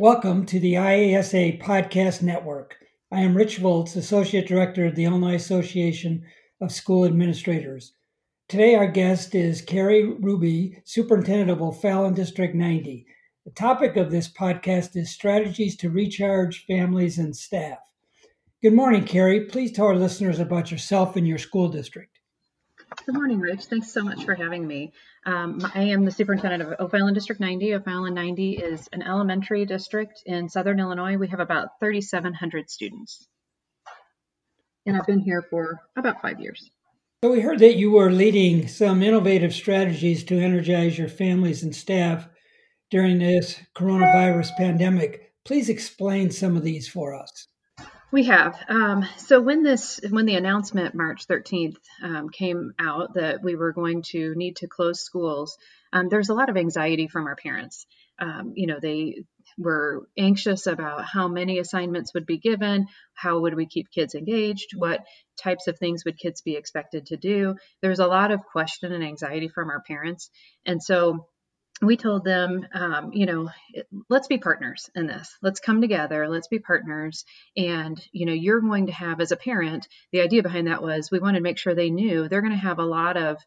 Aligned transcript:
Welcome 0.00 0.46
to 0.46 0.60
the 0.60 0.74
IASA 0.74 1.60
Podcast 1.60 2.22
Network. 2.22 2.76
I 3.10 3.22
am 3.22 3.36
Rich 3.36 3.56
Volz, 3.58 3.96
Associate 3.96 4.46
Director 4.46 4.86
of 4.86 4.94
the 4.94 5.04
Illinois 5.04 5.34
Association 5.34 6.24
of 6.60 6.70
School 6.70 7.04
Administrators. 7.04 7.94
Today, 8.48 8.76
our 8.76 8.86
guest 8.86 9.34
is 9.34 9.60
Carrie 9.60 10.04
Hruby, 10.04 10.80
Superintendent 10.84 11.50
of 11.50 11.60
O'Fallon 11.60 12.14
District 12.14 12.54
90. 12.54 13.06
The 13.44 13.50
topic 13.50 13.96
of 13.96 14.12
this 14.12 14.32
podcast 14.32 14.94
is 14.94 15.10
strategies 15.10 15.76
to 15.78 15.90
recharge 15.90 16.64
families 16.66 17.18
and 17.18 17.34
staff. 17.34 17.78
Good 18.62 18.74
morning, 18.74 19.04
Carrie. 19.04 19.46
Please 19.46 19.72
tell 19.72 19.86
our 19.86 19.96
listeners 19.96 20.38
about 20.38 20.70
yourself 20.70 21.16
and 21.16 21.26
your 21.26 21.38
school 21.38 21.68
district. 21.68 22.17
Good 23.08 23.14
morning, 23.14 23.40
Rich. 23.40 23.64
Thanks 23.64 23.90
so 23.90 24.04
much 24.04 24.26
for 24.26 24.34
having 24.34 24.66
me. 24.66 24.92
Um, 25.24 25.62
I 25.74 25.84
am 25.84 26.04
the 26.04 26.10
superintendent 26.10 26.62
of 26.62 26.78
O'Fallon 26.78 27.14
District 27.14 27.40
90. 27.40 27.76
O'Fallon 27.76 28.12
90 28.12 28.58
is 28.58 28.86
an 28.92 29.00
elementary 29.00 29.64
district 29.64 30.22
in 30.26 30.50
southern 30.50 30.78
Illinois. 30.78 31.16
We 31.16 31.28
have 31.28 31.40
about 31.40 31.80
3,700 31.80 32.68
students. 32.68 33.26
And 34.84 34.94
I've 34.94 35.06
been 35.06 35.20
here 35.20 35.42
for 35.48 35.80
about 35.96 36.20
five 36.20 36.38
years. 36.38 36.70
So, 37.24 37.32
we 37.32 37.40
heard 37.40 37.60
that 37.60 37.78
you 37.78 37.92
were 37.92 38.12
leading 38.12 38.68
some 38.68 39.02
innovative 39.02 39.54
strategies 39.54 40.22
to 40.24 40.38
energize 40.38 40.98
your 40.98 41.08
families 41.08 41.62
and 41.62 41.74
staff 41.74 42.28
during 42.90 43.20
this 43.20 43.58
coronavirus 43.74 44.54
pandemic. 44.58 45.32
Please 45.46 45.70
explain 45.70 46.30
some 46.30 46.58
of 46.58 46.62
these 46.62 46.86
for 46.86 47.14
us. 47.14 47.47
We 48.10 48.24
have. 48.24 48.58
Um, 48.68 49.06
so 49.18 49.40
when 49.40 49.62
this, 49.62 50.00
when 50.08 50.24
the 50.24 50.36
announcement 50.36 50.94
March 50.94 51.26
13th 51.26 51.76
um, 52.02 52.30
came 52.30 52.72
out 52.78 53.14
that 53.14 53.42
we 53.42 53.54
were 53.54 53.72
going 53.72 54.02
to 54.12 54.34
need 54.34 54.56
to 54.56 54.66
close 54.66 55.00
schools, 55.00 55.58
um, 55.92 56.08
there's 56.08 56.30
a 56.30 56.34
lot 56.34 56.48
of 56.48 56.56
anxiety 56.56 57.06
from 57.06 57.26
our 57.26 57.36
parents. 57.36 57.86
Um, 58.18 58.54
you 58.56 58.66
know, 58.66 58.78
they 58.80 59.24
were 59.58 60.08
anxious 60.16 60.66
about 60.66 61.04
how 61.04 61.28
many 61.28 61.58
assignments 61.58 62.14
would 62.14 62.24
be 62.24 62.38
given, 62.38 62.86
how 63.12 63.40
would 63.40 63.54
we 63.54 63.66
keep 63.66 63.90
kids 63.90 64.14
engaged, 64.14 64.70
what 64.74 65.04
types 65.36 65.66
of 65.66 65.78
things 65.78 66.04
would 66.06 66.18
kids 66.18 66.40
be 66.40 66.56
expected 66.56 67.06
to 67.06 67.18
do. 67.18 67.56
There's 67.82 67.98
a 67.98 68.06
lot 68.06 68.30
of 68.30 68.42
question 68.42 68.92
and 68.92 69.04
anxiety 69.04 69.48
from 69.48 69.68
our 69.68 69.82
parents, 69.82 70.30
and 70.64 70.82
so 70.82 71.26
we 71.80 71.96
told 71.96 72.24
them, 72.24 72.66
um, 72.72 73.12
you 73.12 73.26
know, 73.26 73.50
let's 74.08 74.26
be 74.26 74.38
partners 74.38 74.90
in 74.94 75.06
this. 75.06 75.36
Let's 75.42 75.60
come 75.60 75.80
together. 75.80 76.28
Let's 76.28 76.48
be 76.48 76.58
partners. 76.58 77.24
And, 77.56 78.00
you 78.12 78.26
know, 78.26 78.32
you're 78.32 78.60
going 78.60 78.86
to 78.86 78.92
have, 78.92 79.20
as 79.20 79.32
a 79.32 79.36
parent, 79.36 79.86
the 80.10 80.22
idea 80.22 80.42
behind 80.42 80.66
that 80.66 80.82
was 80.82 81.10
we 81.10 81.20
wanted 81.20 81.38
to 81.38 81.42
make 81.44 81.58
sure 81.58 81.74
they 81.74 81.90
knew 81.90 82.28
they're 82.28 82.42
going 82.42 82.52
to 82.52 82.58
have 82.58 82.78
a 82.78 82.84
lot 82.84 83.16
of 83.16 83.38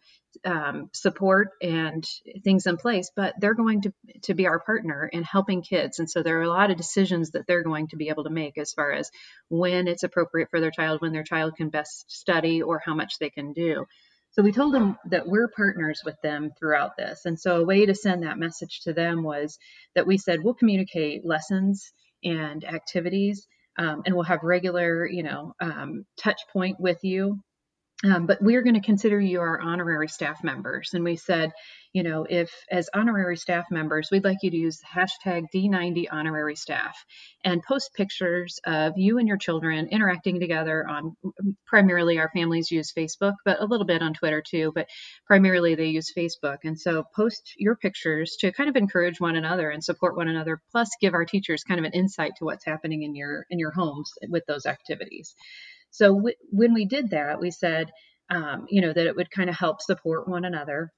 um, 0.45 0.89
support 0.93 1.49
and 1.61 2.05
things 2.43 2.65
in 2.65 2.77
place, 2.77 3.11
but 3.13 3.33
they're 3.39 3.53
going 3.53 3.81
to, 3.81 3.93
to 4.23 4.33
be 4.33 4.47
our 4.47 4.59
partner 4.59 5.09
in 5.11 5.23
helping 5.23 5.61
kids. 5.61 5.99
And 5.99 6.09
so 6.09 6.23
there 6.23 6.39
are 6.39 6.43
a 6.43 6.49
lot 6.49 6.71
of 6.71 6.77
decisions 6.77 7.31
that 7.31 7.47
they're 7.47 7.63
going 7.63 7.89
to 7.89 7.97
be 7.97 8.07
able 8.07 8.23
to 8.23 8.29
make 8.29 8.57
as 8.57 8.71
far 8.71 8.93
as 8.93 9.11
when 9.49 9.89
it's 9.89 10.03
appropriate 10.03 10.49
for 10.49 10.61
their 10.61 10.71
child, 10.71 11.01
when 11.01 11.11
their 11.11 11.23
child 11.23 11.57
can 11.57 11.69
best 11.69 12.09
study, 12.09 12.61
or 12.61 12.81
how 12.83 12.95
much 12.95 13.19
they 13.19 13.29
can 13.29 13.51
do. 13.51 13.85
So 14.31 14.41
we 14.41 14.51
told 14.51 14.73
them 14.73 14.97
that 15.09 15.27
we're 15.27 15.49
partners 15.49 16.01
with 16.05 16.15
them 16.23 16.51
throughout 16.57 16.95
this. 16.97 17.25
And 17.25 17.39
so 17.39 17.57
a 17.57 17.65
way 17.65 17.85
to 17.85 17.95
send 17.95 18.23
that 18.23 18.39
message 18.39 18.81
to 18.83 18.93
them 18.93 19.23
was 19.23 19.57
that 19.93 20.07
we 20.07 20.17
said 20.17 20.41
we'll 20.41 20.53
communicate 20.53 21.25
lessons 21.25 21.91
and 22.23 22.63
activities 22.63 23.47
um, 23.77 24.03
and 24.05 24.15
we'll 24.15 24.23
have 24.23 24.43
regular, 24.43 25.05
you 25.05 25.23
know, 25.23 25.53
um, 25.59 26.05
touch 26.17 26.39
point 26.53 26.79
with 26.79 26.99
you 27.03 27.41
um, 28.03 28.25
but 28.25 28.41
we're 28.41 28.63
going 28.63 28.75
to 28.75 28.81
consider 28.81 29.19
you 29.19 29.39
our 29.41 29.59
honorary 29.61 30.07
staff 30.07 30.43
members. 30.43 30.91
And 30.93 31.03
we 31.03 31.17
said, 31.17 31.51
you 31.93 32.03
know, 32.03 32.25
if 32.27 32.51
as 32.71 32.89
honorary 32.95 33.37
staff 33.37 33.65
members, 33.69 34.09
we'd 34.11 34.23
like 34.23 34.37
you 34.41 34.49
to 34.49 34.57
use 34.57 34.79
hashtag 34.81 35.47
D90 35.53 36.07
honorary 36.11 36.55
staff 36.55 36.97
and 37.43 37.61
post 37.61 37.93
pictures 37.93 38.59
of 38.65 38.93
you 38.97 39.19
and 39.19 39.27
your 39.27 39.37
children 39.37 39.87
interacting 39.91 40.39
together 40.39 40.87
on 40.87 41.15
primarily 41.67 42.17
our 42.17 42.29
families 42.33 42.71
use 42.71 42.91
Facebook, 42.91 43.35
but 43.45 43.61
a 43.61 43.65
little 43.65 43.85
bit 43.85 44.01
on 44.01 44.13
Twitter 44.13 44.41
too, 44.41 44.71
but 44.73 44.87
primarily 45.27 45.75
they 45.75 45.87
use 45.87 46.13
Facebook. 46.17 46.59
And 46.63 46.79
so 46.79 47.03
post 47.15 47.53
your 47.57 47.75
pictures 47.75 48.37
to 48.39 48.51
kind 48.51 48.69
of 48.69 48.77
encourage 48.77 49.19
one 49.19 49.35
another 49.35 49.69
and 49.69 49.83
support 49.83 50.15
one 50.15 50.29
another, 50.29 50.59
plus 50.71 50.89
give 51.01 51.13
our 51.13 51.25
teachers 51.25 51.63
kind 51.63 51.79
of 51.79 51.85
an 51.85 51.93
insight 51.93 52.31
to 52.37 52.45
what's 52.45 52.65
happening 52.65 53.03
in 53.03 53.15
your 53.15 53.45
in 53.49 53.59
your 53.59 53.71
homes 53.71 54.11
with 54.29 54.43
those 54.47 54.65
activities. 54.65 55.35
So 55.91 56.15
w- 56.15 56.35
when 56.49 56.73
we 56.73 56.85
did 56.85 57.11
that, 57.11 57.39
we 57.39 57.51
said, 57.51 57.91
um, 58.29 58.65
you 58.69 58.81
know, 58.81 58.93
that 58.93 59.07
it 59.07 59.15
would 59.15 59.29
kind 59.29 59.49
of 59.49 59.55
help 59.55 59.81
support 59.81 60.27
one 60.27 60.45
another. 60.45 60.91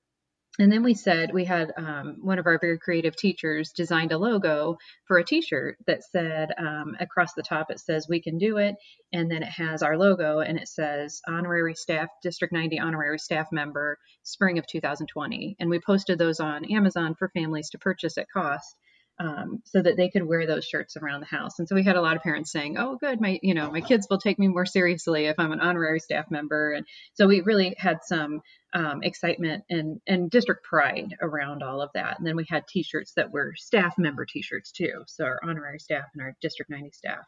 And 0.59 0.71
then 0.71 0.83
we 0.83 0.93
said 0.93 1.33
we 1.33 1.45
had 1.45 1.73
um, 1.77 2.17
one 2.21 2.37
of 2.37 2.45
our 2.45 2.59
very 2.59 2.77
creative 2.77 3.15
teachers 3.15 3.71
designed 3.71 4.11
a 4.11 4.19
logo 4.19 4.77
for 5.07 5.17
a 5.17 5.23
T-shirt 5.25 5.77
that 5.87 6.03
said 6.03 6.51
um, 6.59 6.95
across 6.99 7.33
the 7.33 7.41
top 7.41 7.71
it 7.71 7.79
says 7.79 8.07
"We 8.07 8.21
can 8.21 8.37
do 8.37 8.57
it," 8.57 8.75
and 9.11 9.31
then 9.31 9.41
it 9.41 9.49
has 9.49 9.81
our 9.81 9.97
logo 9.97 10.41
and 10.41 10.59
it 10.59 10.67
says 10.67 11.21
"Honorary 11.27 11.73
Staff 11.73 12.09
District 12.21 12.53
90 12.53 12.77
Honorary 12.77 13.17
Staff 13.17 13.47
Member 13.51 13.97
Spring 14.21 14.59
of 14.59 14.67
2020." 14.67 15.55
And 15.59 15.71
we 15.71 15.79
posted 15.79 16.19
those 16.19 16.39
on 16.39 16.71
Amazon 16.71 17.15
for 17.15 17.29
families 17.29 17.71
to 17.71 17.79
purchase 17.79 18.19
at 18.19 18.29
cost 18.29 18.75
um, 19.19 19.61
so 19.65 19.81
that 19.81 19.95
they 19.95 20.09
could 20.09 20.23
wear 20.23 20.47
those 20.47 20.65
shirts 20.65 20.97
around 20.97 21.21
the 21.21 21.27
house. 21.27 21.59
And 21.59 21.67
so 21.67 21.75
we 21.75 21.83
had 21.83 21.95
a 21.95 22.01
lot 22.01 22.15
of 22.15 22.23
parents 22.23 22.51
saying, 22.51 22.77
"Oh, 22.77 22.97
good, 22.97 23.21
my 23.21 23.39
you 23.41 23.53
know 23.53 23.71
my 23.71 23.81
kids 23.81 24.07
will 24.09 24.17
take 24.17 24.39
me 24.39 24.47
more 24.47 24.65
seriously 24.65 25.25
if 25.25 25.39
I'm 25.39 25.51
an 25.51 25.59
honorary 25.59 25.99
staff 25.99 26.31
member." 26.31 26.73
And 26.73 26.85
so 27.13 27.27
we 27.27 27.41
really 27.41 27.75
had 27.77 27.99
some 28.03 28.41
um, 28.73 29.03
excitement 29.03 29.65
and 29.69 30.01
and 30.07 30.31
district 30.31 30.63
pride 30.63 31.15
around 31.21 31.61
all 31.63 31.81
of 31.81 31.91
that. 31.93 32.17
And 32.17 32.27
then 32.27 32.35
we 32.35 32.45
had 32.49 32.67
T-shirts 32.67 33.13
that 33.15 33.31
were 33.31 33.53
staff 33.55 33.95
member 33.97 34.25
T-shirts 34.25 34.71
too, 34.71 35.03
so 35.07 35.25
our 35.25 35.39
honorary 35.43 35.79
staff 35.79 36.05
and 36.13 36.23
our 36.23 36.35
District 36.41 36.71
90 36.71 36.91
staff. 36.91 37.25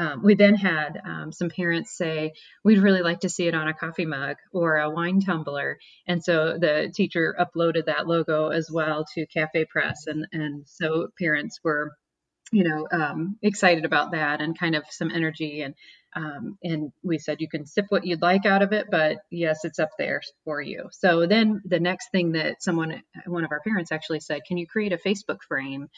Um, 0.00 0.22
we 0.22 0.34
then 0.34 0.54
had 0.54 0.92
um, 1.04 1.32
some 1.32 1.50
parents 1.50 1.90
say, 1.96 2.32
we'd 2.64 2.78
really 2.86 3.02
like 3.02 3.20
to 3.20 3.28
see 3.28 3.46
it 3.48 3.54
on 3.54 3.68
a 3.68 3.74
coffee 3.74 4.06
mug 4.06 4.36
or 4.50 4.78
a 4.78 4.88
wine 4.88 5.20
tumbler. 5.20 5.78
And 6.06 6.24
so 6.24 6.56
the 6.58 6.90
teacher 6.94 7.36
uploaded 7.38 7.86
that 7.86 8.06
logo 8.06 8.48
as 8.48 8.70
well 8.70 9.04
to 9.14 9.26
Cafe 9.26 9.66
Press. 9.66 10.06
And, 10.06 10.26
and 10.32 10.64
so 10.66 11.08
parents 11.18 11.60
were, 11.62 11.92
you 12.50 12.64
know, 12.64 12.88
um, 12.90 13.36
excited 13.42 13.84
about 13.84 14.12
that 14.12 14.40
and 14.40 14.58
kind 14.58 14.74
of 14.74 14.84
some 14.88 15.10
energy. 15.10 15.60
And 15.60 15.74
um, 16.16 16.58
and 16.62 16.92
we 17.04 17.18
said 17.18 17.40
you 17.40 17.48
can 17.48 17.66
sip 17.66 17.86
what 17.88 18.04
you'd 18.04 18.22
like 18.22 18.44
out 18.44 18.62
of 18.62 18.72
it, 18.72 18.86
but 18.90 19.18
yes, 19.30 19.64
it's 19.64 19.78
up 19.78 19.90
there 19.96 20.20
for 20.44 20.60
you. 20.60 20.88
So 20.90 21.26
then 21.26 21.62
the 21.64 21.78
next 21.78 22.10
thing 22.10 22.32
that 22.32 22.62
someone, 22.62 23.02
one 23.26 23.44
of 23.44 23.52
our 23.52 23.60
parents 23.60 23.92
actually 23.92 24.18
said, 24.18 24.40
can 24.46 24.58
you 24.58 24.66
create 24.66 24.92
a 24.92 24.96
Facebook 24.98 25.38
frame 25.46 25.88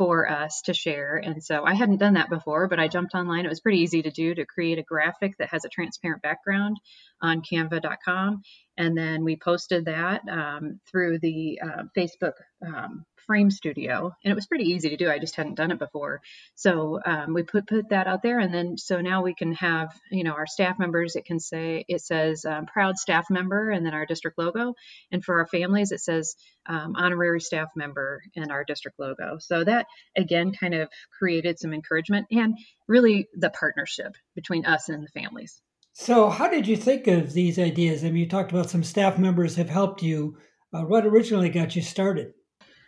for 0.00 0.26
us 0.30 0.62
to 0.62 0.72
share? 0.72 1.18
And 1.18 1.44
so 1.44 1.62
I 1.62 1.74
hadn't 1.74 1.98
done 1.98 2.14
that 2.14 2.30
before, 2.30 2.68
but 2.68 2.80
I 2.80 2.88
jumped 2.88 3.14
online. 3.14 3.44
It 3.44 3.50
was 3.50 3.60
pretty 3.60 3.80
easy 3.80 4.00
to 4.00 4.10
do 4.10 4.34
to 4.34 4.46
create 4.46 4.78
a 4.78 4.82
graphic 4.82 5.36
that 5.36 5.50
has 5.50 5.66
a 5.66 5.68
transparent 5.68 6.22
background 6.22 6.78
on 7.20 7.42
canva.com. 7.42 8.40
And 8.78 8.96
then 8.96 9.24
we 9.24 9.36
posted 9.36 9.84
that 9.84 10.22
um, 10.26 10.80
through 10.90 11.18
the 11.18 11.60
uh, 11.62 11.82
Facebook 11.94 12.32
um, 12.66 13.04
frame 13.26 13.50
studio 13.50 14.12
and 14.24 14.32
it 14.32 14.34
was 14.34 14.46
pretty 14.46 14.64
easy 14.64 14.88
to 14.88 14.96
do 14.96 15.08
i 15.08 15.18
just 15.18 15.36
hadn't 15.36 15.54
done 15.54 15.70
it 15.70 15.78
before 15.78 16.20
so 16.56 16.98
um, 17.04 17.32
we 17.32 17.44
put 17.44 17.64
put 17.66 17.88
that 17.90 18.08
out 18.08 18.22
there 18.22 18.40
and 18.40 18.52
then 18.52 18.76
so 18.76 19.00
now 19.00 19.22
we 19.22 19.34
can 19.34 19.52
have 19.52 19.92
you 20.10 20.24
know 20.24 20.32
our 20.32 20.48
staff 20.48 20.80
members 20.80 21.14
it 21.14 21.24
can 21.24 21.38
say 21.38 21.84
it 21.86 22.00
says 22.00 22.44
um, 22.44 22.66
proud 22.66 22.98
staff 22.98 23.26
member 23.30 23.70
and 23.70 23.86
then 23.86 23.94
our 23.94 24.04
district 24.04 24.36
logo 24.36 24.74
and 25.12 25.24
for 25.24 25.38
our 25.38 25.46
families 25.46 25.92
it 25.92 26.00
says 26.00 26.34
um, 26.66 26.94
honorary 26.96 27.40
staff 27.40 27.68
member 27.74 28.22
and 28.36 28.50
our 28.50 28.64
district 28.64 28.98
logo. 28.98 29.38
So 29.38 29.64
that 29.64 29.86
again 30.16 30.52
kind 30.52 30.74
of 30.74 30.88
created 31.18 31.58
some 31.58 31.72
encouragement 31.72 32.26
and 32.30 32.56
really 32.88 33.28
the 33.34 33.50
partnership 33.50 34.14
between 34.34 34.66
us 34.66 34.88
and 34.88 35.02
the 35.02 35.20
families. 35.20 35.60
So 35.92 36.28
how 36.28 36.48
did 36.48 36.66
you 36.66 36.76
think 36.76 37.06
of 37.06 37.32
these 37.32 37.58
ideas? 37.58 38.04
I 38.04 38.08
mean 38.08 38.16
you 38.16 38.28
talked 38.28 38.52
about 38.52 38.70
some 38.70 38.84
staff 38.84 39.18
members 39.18 39.56
have 39.56 39.70
helped 39.70 40.02
you. 40.02 40.36
Uh, 40.72 40.82
what 40.82 41.06
originally 41.06 41.50
got 41.50 41.74
you 41.74 41.82
started? 41.82 42.32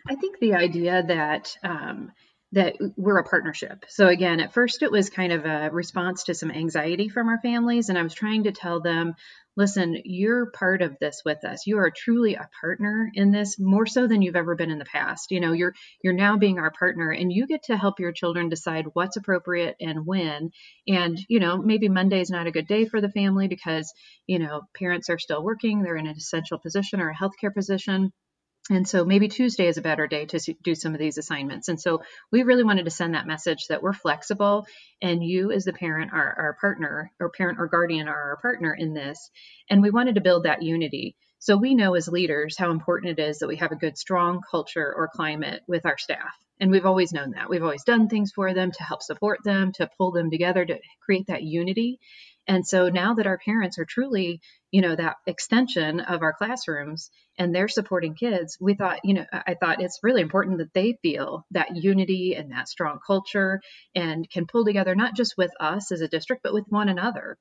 I 0.08 0.14
think 0.16 0.38
the 0.38 0.54
idea 0.54 1.02
that 1.06 1.56
um, 1.62 2.12
that 2.52 2.76
we're 2.96 3.18
a 3.18 3.24
partnership. 3.24 3.84
So 3.88 4.08
again, 4.08 4.40
at 4.40 4.52
first 4.52 4.82
it 4.82 4.92
was 4.92 5.08
kind 5.08 5.32
of 5.32 5.46
a 5.46 5.70
response 5.72 6.24
to 6.24 6.34
some 6.34 6.50
anxiety 6.50 7.08
from 7.08 7.28
our 7.28 7.38
families, 7.40 7.88
and 7.88 7.98
I 7.98 8.02
was 8.02 8.14
trying 8.14 8.44
to 8.44 8.52
tell 8.52 8.80
them, 8.80 9.14
listen, 9.56 10.00
you're 10.04 10.50
part 10.50 10.82
of 10.82 10.98
this 10.98 11.22
with 11.24 11.44
us. 11.44 11.66
You 11.66 11.78
are 11.78 11.90
truly 11.90 12.34
a 12.34 12.48
partner 12.60 13.10
in 13.14 13.30
this, 13.30 13.58
more 13.58 13.86
so 13.86 14.06
than 14.06 14.22
you've 14.22 14.36
ever 14.36 14.54
been 14.54 14.70
in 14.70 14.78
the 14.78 14.84
past. 14.84 15.30
You 15.30 15.40
know, 15.40 15.52
you're 15.52 15.74
you're 16.02 16.12
now 16.12 16.36
being 16.36 16.58
our 16.58 16.70
partner, 16.70 17.10
and 17.10 17.32
you 17.32 17.46
get 17.46 17.64
to 17.64 17.76
help 17.76 18.00
your 18.00 18.12
children 18.12 18.48
decide 18.48 18.86
what's 18.92 19.16
appropriate 19.16 19.76
and 19.80 20.06
when. 20.06 20.50
And 20.88 21.18
you 21.28 21.40
know, 21.40 21.58
maybe 21.58 21.88
Monday's 21.88 22.30
not 22.30 22.46
a 22.46 22.52
good 22.52 22.66
day 22.66 22.86
for 22.86 23.00
the 23.00 23.10
family 23.10 23.48
because 23.48 23.92
you 24.26 24.38
know 24.38 24.62
parents 24.76 25.10
are 25.10 25.18
still 25.18 25.42
working, 25.42 25.82
they're 25.82 25.96
in 25.96 26.06
an 26.06 26.16
essential 26.16 26.58
position 26.58 27.00
or 27.00 27.10
a 27.10 27.16
healthcare 27.16 27.54
position 27.54 28.12
and 28.70 28.88
so 28.88 29.04
maybe 29.04 29.28
Tuesday 29.28 29.66
is 29.66 29.76
a 29.76 29.82
better 29.82 30.06
day 30.06 30.24
to 30.26 30.54
do 30.62 30.74
some 30.74 30.94
of 30.94 31.00
these 31.00 31.18
assignments. 31.18 31.68
And 31.68 31.80
so 31.80 32.02
we 32.30 32.44
really 32.44 32.62
wanted 32.62 32.84
to 32.84 32.90
send 32.90 33.14
that 33.14 33.26
message 33.26 33.66
that 33.68 33.82
we're 33.82 33.92
flexible 33.92 34.66
and 35.00 35.24
you 35.24 35.50
as 35.50 35.64
the 35.64 35.72
parent 35.72 36.12
are 36.12 36.34
our 36.38 36.56
partner 36.60 37.10
or 37.18 37.30
parent 37.30 37.58
or 37.58 37.66
guardian 37.66 38.06
are 38.06 38.30
our 38.30 38.38
partner 38.40 38.72
in 38.72 38.94
this. 38.94 39.30
And 39.68 39.82
we 39.82 39.90
wanted 39.90 40.14
to 40.14 40.20
build 40.20 40.44
that 40.44 40.62
unity. 40.62 41.16
So 41.40 41.56
we 41.56 41.74
know 41.74 41.94
as 41.96 42.06
leaders 42.06 42.56
how 42.56 42.70
important 42.70 43.18
it 43.18 43.22
is 43.22 43.40
that 43.40 43.48
we 43.48 43.56
have 43.56 43.72
a 43.72 43.76
good, 43.76 43.98
strong 43.98 44.42
culture 44.48 44.94
or 44.96 45.10
climate 45.12 45.62
with 45.66 45.84
our 45.84 45.98
staff. 45.98 46.32
And 46.60 46.70
we've 46.70 46.86
always 46.86 47.12
known 47.12 47.32
that. 47.32 47.50
We've 47.50 47.64
always 47.64 47.82
done 47.82 48.08
things 48.08 48.30
for 48.30 48.54
them 48.54 48.70
to 48.70 48.82
help 48.84 49.02
support 49.02 49.40
them, 49.42 49.72
to 49.72 49.90
pull 49.98 50.12
them 50.12 50.30
together, 50.30 50.64
to 50.64 50.78
create 51.04 51.26
that 51.26 51.42
unity. 51.42 51.98
And 52.46 52.64
so 52.64 52.88
now 52.88 53.14
that 53.14 53.26
our 53.26 53.38
parents 53.38 53.80
are 53.80 53.84
truly, 53.84 54.40
you 54.72 54.80
know, 54.80 54.96
that 54.96 55.16
extension 55.26 56.00
of 56.00 56.22
our 56.22 56.32
classrooms 56.32 57.10
and 57.38 57.54
they're 57.54 57.68
supporting 57.68 58.14
kids, 58.14 58.56
we 58.60 58.74
thought, 58.74 59.00
you 59.04 59.14
know, 59.14 59.26
I 59.32 59.54
thought 59.54 59.82
it's 59.82 60.00
really 60.02 60.22
important 60.22 60.58
that 60.58 60.74
they 60.74 60.98
feel 61.02 61.46
that 61.52 61.76
unity 61.76 62.34
and 62.34 62.50
that 62.50 62.68
strong 62.68 62.98
culture 63.06 63.60
and 63.94 64.28
can 64.28 64.46
pull 64.46 64.64
together 64.64 64.94
not 64.94 65.14
just 65.14 65.36
with 65.36 65.52
us 65.60 65.92
as 65.92 66.00
a 66.00 66.08
district, 66.08 66.42
but 66.42 66.54
with 66.54 66.64
one 66.68 66.88
another 66.88 67.36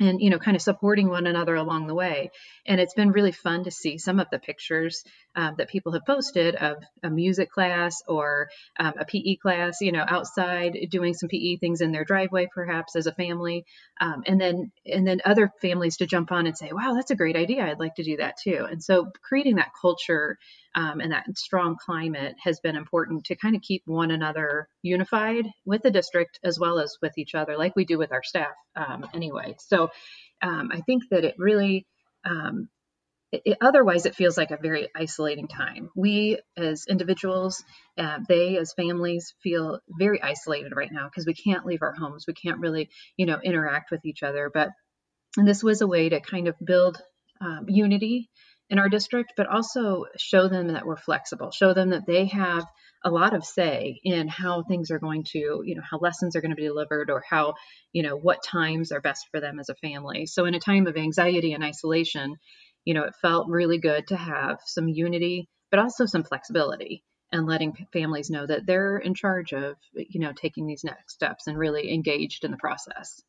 and 0.00 0.20
you 0.20 0.30
know 0.30 0.38
kind 0.38 0.56
of 0.56 0.62
supporting 0.62 1.08
one 1.08 1.26
another 1.26 1.54
along 1.54 1.86
the 1.86 1.94
way. 1.94 2.30
And 2.66 2.80
it's 2.80 2.94
been 2.94 3.12
really 3.12 3.32
fun 3.32 3.64
to 3.64 3.70
see 3.70 3.98
some 3.98 4.20
of 4.20 4.28
the 4.30 4.38
pictures 4.38 5.04
um, 5.34 5.54
that 5.58 5.68
people 5.68 5.92
have 5.92 6.06
posted 6.06 6.54
of 6.54 6.82
a 7.02 7.10
music 7.10 7.50
class 7.50 8.02
or 8.08 8.48
um, 8.78 8.94
a 8.98 9.04
pe 9.04 9.36
class 9.36 9.80
you 9.80 9.92
know 9.92 10.04
outside 10.06 10.76
doing 10.90 11.14
some 11.14 11.28
pe 11.28 11.56
things 11.56 11.80
in 11.80 11.92
their 11.92 12.04
driveway 12.04 12.48
perhaps 12.52 12.96
as 12.96 13.06
a 13.06 13.14
family. 13.14 13.64
Um, 14.00 14.22
and 14.26 14.40
then 14.40 14.72
and 14.86 15.06
then 15.06 15.20
other 15.24 15.52
families 15.60 15.98
to 15.98 16.06
jump 16.06 16.32
on 16.32 16.46
and 16.46 16.56
say 16.56 16.70
wow 16.72 16.94
that's 16.94 17.10
a 17.10 17.16
great 17.16 17.36
idea. 17.36 17.64
I'd 17.64 17.80
like 17.80 17.96
to 17.96 18.04
do 18.04 18.16
that 18.18 18.36
too. 18.42 18.66
And 18.70 18.82
so 18.82 19.10
creating 19.22 19.56
that 19.56 19.72
culture 19.80 20.38
um, 20.74 21.00
and 21.00 21.12
that 21.12 21.26
strong 21.36 21.76
climate 21.76 22.34
has 22.42 22.60
been 22.60 22.76
important 22.76 23.24
to 23.26 23.36
kind 23.36 23.54
of 23.54 23.62
keep 23.62 23.82
one 23.84 24.10
another 24.10 24.68
unified 24.82 25.46
with 25.64 25.82
the 25.82 25.90
district 25.90 26.38
as 26.42 26.58
well 26.58 26.78
as 26.78 26.96
with 27.02 27.16
each 27.18 27.34
other, 27.34 27.56
like 27.56 27.76
we 27.76 27.84
do 27.84 27.98
with 27.98 28.12
our 28.12 28.22
staff 28.22 28.54
um, 28.76 29.06
anyway. 29.14 29.54
So 29.58 29.90
um, 30.40 30.70
I 30.72 30.80
think 30.80 31.04
that 31.10 31.24
it 31.24 31.34
really, 31.38 31.86
um, 32.24 32.68
it, 33.32 33.42
it, 33.44 33.58
otherwise, 33.60 34.06
it 34.06 34.14
feels 34.14 34.36
like 34.36 34.50
a 34.50 34.58
very 34.60 34.88
isolating 34.94 35.48
time. 35.48 35.90
We 35.94 36.38
as 36.56 36.86
individuals, 36.88 37.62
uh, 37.98 38.18
they 38.28 38.58
as 38.58 38.72
families 38.74 39.34
feel 39.42 39.80
very 39.88 40.22
isolated 40.22 40.72
right 40.74 40.92
now 40.92 41.06
because 41.08 41.26
we 41.26 41.34
can't 41.34 41.66
leave 41.66 41.82
our 41.82 41.94
homes. 41.94 42.24
We 42.26 42.34
can't 42.34 42.60
really, 42.60 42.90
you 43.16 43.26
know, 43.26 43.38
interact 43.42 43.90
with 43.90 44.04
each 44.04 44.22
other. 44.22 44.50
But 44.52 44.70
and 45.36 45.48
this 45.48 45.62
was 45.62 45.80
a 45.80 45.86
way 45.86 46.10
to 46.10 46.20
kind 46.20 46.48
of 46.48 46.56
build 46.62 47.00
um, 47.40 47.66
unity 47.68 48.30
in 48.72 48.78
our 48.78 48.88
district, 48.88 49.34
but 49.36 49.46
also 49.46 50.06
show 50.16 50.48
them 50.48 50.68
that 50.68 50.86
we're 50.86 50.96
flexible, 50.96 51.50
show 51.50 51.74
them 51.74 51.90
that 51.90 52.06
they 52.06 52.24
have 52.24 52.64
a 53.04 53.10
lot 53.10 53.34
of 53.34 53.44
say 53.44 54.00
in 54.02 54.28
how 54.28 54.62
things 54.62 54.90
are 54.90 54.98
going 54.98 55.24
to, 55.24 55.60
you 55.62 55.74
know, 55.74 55.82
how 55.88 55.98
lessons 55.98 56.34
are 56.34 56.40
going 56.40 56.52
to 56.52 56.56
be 56.56 56.66
delivered 56.66 57.10
or 57.10 57.22
how, 57.28 57.52
you 57.92 58.02
know, 58.02 58.16
what 58.16 58.42
times 58.42 58.90
are 58.90 59.02
best 59.02 59.26
for 59.30 59.40
them 59.40 59.60
as 59.60 59.68
a 59.68 59.74
family. 59.74 60.24
So 60.24 60.46
in 60.46 60.54
a 60.54 60.58
time 60.58 60.86
of 60.86 60.96
anxiety 60.96 61.52
and 61.52 61.62
isolation, 61.62 62.36
you 62.86 62.94
know, 62.94 63.04
it 63.04 63.14
felt 63.20 63.50
really 63.50 63.78
good 63.78 64.06
to 64.06 64.16
have 64.16 64.56
some 64.64 64.88
unity, 64.88 65.50
but 65.70 65.78
also 65.78 66.06
some 66.06 66.24
flexibility 66.24 67.04
and 67.30 67.46
letting 67.46 67.86
families 67.92 68.30
know 68.30 68.46
that 68.46 68.64
they're 68.64 68.96
in 68.96 69.12
charge 69.12 69.52
of, 69.52 69.76
you 69.92 70.20
know, 70.20 70.32
taking 70.32 70.66
these 70.66 70.82
next 70.82 71.12
steps 71.12 71.46
and 71.46 71.58
really 71.58 71.92
engaged 71.92 72.42
in 72.42 72.50
the 72.50 72.56
process 72.56 73.20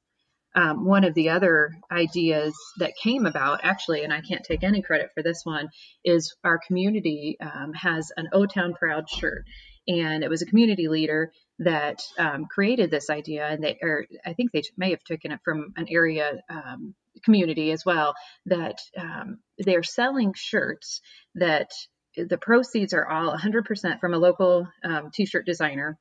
um, 0.56 0.86
one 0.86 1.04
of 1.04 1.14
the 1.14 1.30
other 1.30 1.72
ideas 1.92 2.56
that 2.78 2.96
came 2.96 3.26
about, 3.26 3.62
actually, 3.64 4.04
and 4.04 4.14
I 4.14 4.22
can't 4.22 4.44
take 4.44 4.64
any 4.64 4.82
credit 4.82 5.12
for 5.14 5.24
this 5.24 5.42
one, 5.44 5.70
is 6.04 6.36
our 6.44 6.60
community 6.60 7.38
um, 7.42 7.74
has 7.74 8.12
an 8.16 8.30
O 8.34 8.46
Town 8.46 8.74
Proud 8.74 9.10
shirt. 9.10 9.46
And 9.88 10.24
it 10.24 10.30
was 10.30 10.42
a 10.42 10.46
community 10.46 10.88
leader 10.88 11.34
that 11.60 12.02
um, 12.18 12.46
created 12.46 12.90
this 12.90 13.10
idea, 13.10 13.48
and 13.48 13.64
they, 13.64 13.78
or 13.82 14.06
I 14.26 14.34
think 14.34 14.52
they 14.52 14.64
may 14.78 14.92
have 14.92 15.04
taken 15.04 15.32
it 15.32 15.42
from 15.44 15.74
an 15.76 15.88
area 15.90 16.42
um, 16.50 16.96
community 17.26 17.72
as 17.72 17.84
well. 17.86 18.16
That 18.46 18.80
um, 18.98 19.40
they're 19.58 19.84
selling 19.84 20.34
shirts 20.36 21.02
that 21.36 21.72
the 22.16 22.38
proceeds 22.38 22.94
are 22.94 23.08
all 23.08 23.36
100% 23.36 24.00
from 24.00 24.14
a 24.14 24.20
local 24.20 24.68
um, 24.84 25.10
t-shirt 25.12 25.46
designer 25.46 25.98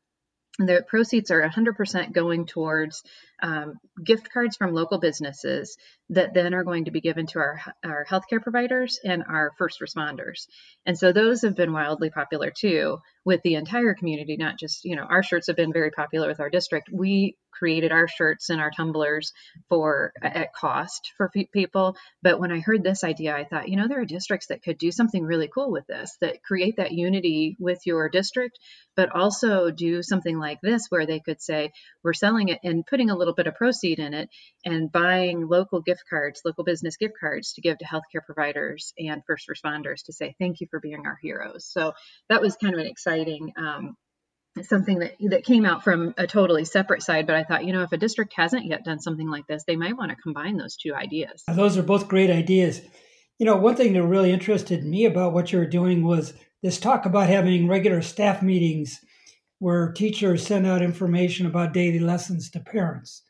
and 0.59 0.69
the 0.69 0.85
proceeds 0.87 1.31
are 1.31 1.43
100% 1.43 2.13
going 2.13 2.47
towards 2.47 3.03
um, 3.43 3.75
gift 4.03 4.33
cards 4.33 4.57
from 4.57 4.73
local 4.73 4.99
businesses 4.99 5.77
that 6.11 6.33
then 6.33 6.55
are 6.55 6.65
going 6.65 6.85
to 6.85 6.91
be 6.91 7.01
given 7.01 7.27
to 7.27 7.39
our, 7.39 7.61
our 7.85 8.07
healthcare 8.09 8.43
providers 8.43 9.01
and 9.05 9.25
our 9.29 9.53
first 9.59 9.81
responders. 9.81 10.47
And 10.87 10.97
so 10.97 11.13
those 11.13 11.43
have 11.43 11.57
been 11.57 11.73
wildly 11.73 12.11
popular 12.11 12.53
too 12.57 12.99
with 13.25 13.41
the 13.43 13.55
entire 13.55 13.95
community, 13.95 14.37
not 14.37 14.59
just, 14.59 14.85
you 14.85 14.97
know, 14.97 15.05
our 15.05 15.23
shirts 15.23 15.47
have 15.47 15.57
been 15.57 15.73
very 15.73 15.91
popular 15.91 16.29
with 16.29 16.41
our 16.41 16.51
district. 16.51 16.89
We 16.93 17.37
created 17.53 17.93
our 17.93 18.09
shirts 18.09 18.51
and 18.51 18.61
our 18.61 18.71
tumblers 18.71 19.33
for 19.69 20.13
at 20.21 20.53
cost 20.53 21.13
for 21.17 21.31
people. 21.53 21.97
But 22.23 22.41
when 22.41 22.51
I 22.51 22.59
heard 22.59 22.83
this 22.83 23.05
idea, 23.05 23.37
I 23.37 23.45
thought, 23.45 23.69
you 23.69 23.77
know, 23.77 23.87
there 23.87 24.01
are 24.01 24.07
districts 24.07 24.49
that 24.49 24.63
could 24.63 24.79
do 24.79 24.91
something 24.91 25.23
really 25.23 25.49
cool 25.49 25.71
with 25.71 25.87
this, 25.87 26.17
that 26.21 26.43
create 26.43 26.77
that 26.79 26.93
unity 26.93 27.57
with 27.61 27.81
your 27.87 28.09
district, 28.09 28.59
but 28.97 29.15
also 29.15 29.71
do 29.71 30.03
something 30.03 30.39
like 30.39 30.61
this 30.61 30.87
where 30.89 31.07
they 31.07 31.21
could 31.21 31.41
say, 31.41 31.73
we're 32.03 32.15
selling 32.15 32.49
it 32.49 32.59
and 32.65 32.87
putting 32.87 33.11
a 33.11 33.17
little 33.17 33.32
bit 33.35 33.47
of 33.47 33.55
proceed 33.55 33.99
in 33.99 34.15
it 34.15 34.29
and 34.65 34.91
buying 34.91 35.49
local 35.49 35.81
gift 35.81 36.05
cards, 36.09 36.43
local 36.45 36.65
business 36.65 36.97
gift 36.97 37.15
cards 37.19 37.55
to 37.55 37.61
give 37.61 37.79
to 37.79 37.85
healthcare 37.85 38.25
providers 38.25 38.93
and 38.99 39.23
first 39.27 39.49
responders 39.49 40.05
to 40.07 40.13
say 40.13 40.35
thank 40.39 40.61
you 40.61 40.67
for 40.71 40.81
being 40.81 41.07
our 41.07 41.19
heroes. 41.23 41.67
So 41.67 41.93
that 42.29 42.41
was 42.41 42.57
kind 42.57 42.75
of 42.75 42.81
an 42.81 42.87
exciting 42.87 43.53
um, 43.57 43.97
something 44.63 44.99
that 44.99 45.15
that 45.31 45.45
came 45.45 45.65
out 45.65 45.83
from 45.83 46.15
a 46.19 46.27
totally 46.27 46.65
separate 46.65 47.03
side 47.03 47.27
but 47.27 47.35
i 47.35 47.43
thought 47.43 47.65
you 47.65 47.73
know 47.73 47.83
if 47.83 47.93
a 47.93 47.97
district 47.97 48.35
hasn't 48.37 48.67
yet 48.67 48.85
done 48.85 49.01
something 49.01 49.29
like 49.31 49.47
this 49.47 49.65
they 49.67 49.77
might 49.77 49.97
want 49.97 50.11
to 50.11 50.17
combine 50.17 50.59
those 50.59 50.77
two 50.77 50.95
ideas 50.95 51.43
those 51.49 51.79
are 51.79 51.83
both 51.83 52.07
great 52.07 52.29
ideas 52.29 52.83
you 53.39 53.47
know 53.47 53.57
one 53.57 53.77
thing 53.77 53.95
that 53.95 54.03
really 54.03 54.31
interested 54.31 54.85
me 54.85 55.07
about 55.07 55.33
what 55.33 55.53
you 55.53 55.59
were 55.59 55.67
doing 55.67 56.05
was 56.05 56.35
this 56.63 56.79
talk 56.79 57.07
about 57.07 57.29
having 57.29 57.67
regular 57.67 58.03
staff 58.03 58.43
meetings 58.43 59.01
where 59.63 59.93
teachers 59.93 60.47
send 60.47 60.67
out 60.67 60.83
information 60.83 61.47
about 61.47 61.73
daily 61.73 62.01
lessons 62.01 62.51
to 62.51 62.61
parents 62.61 63.23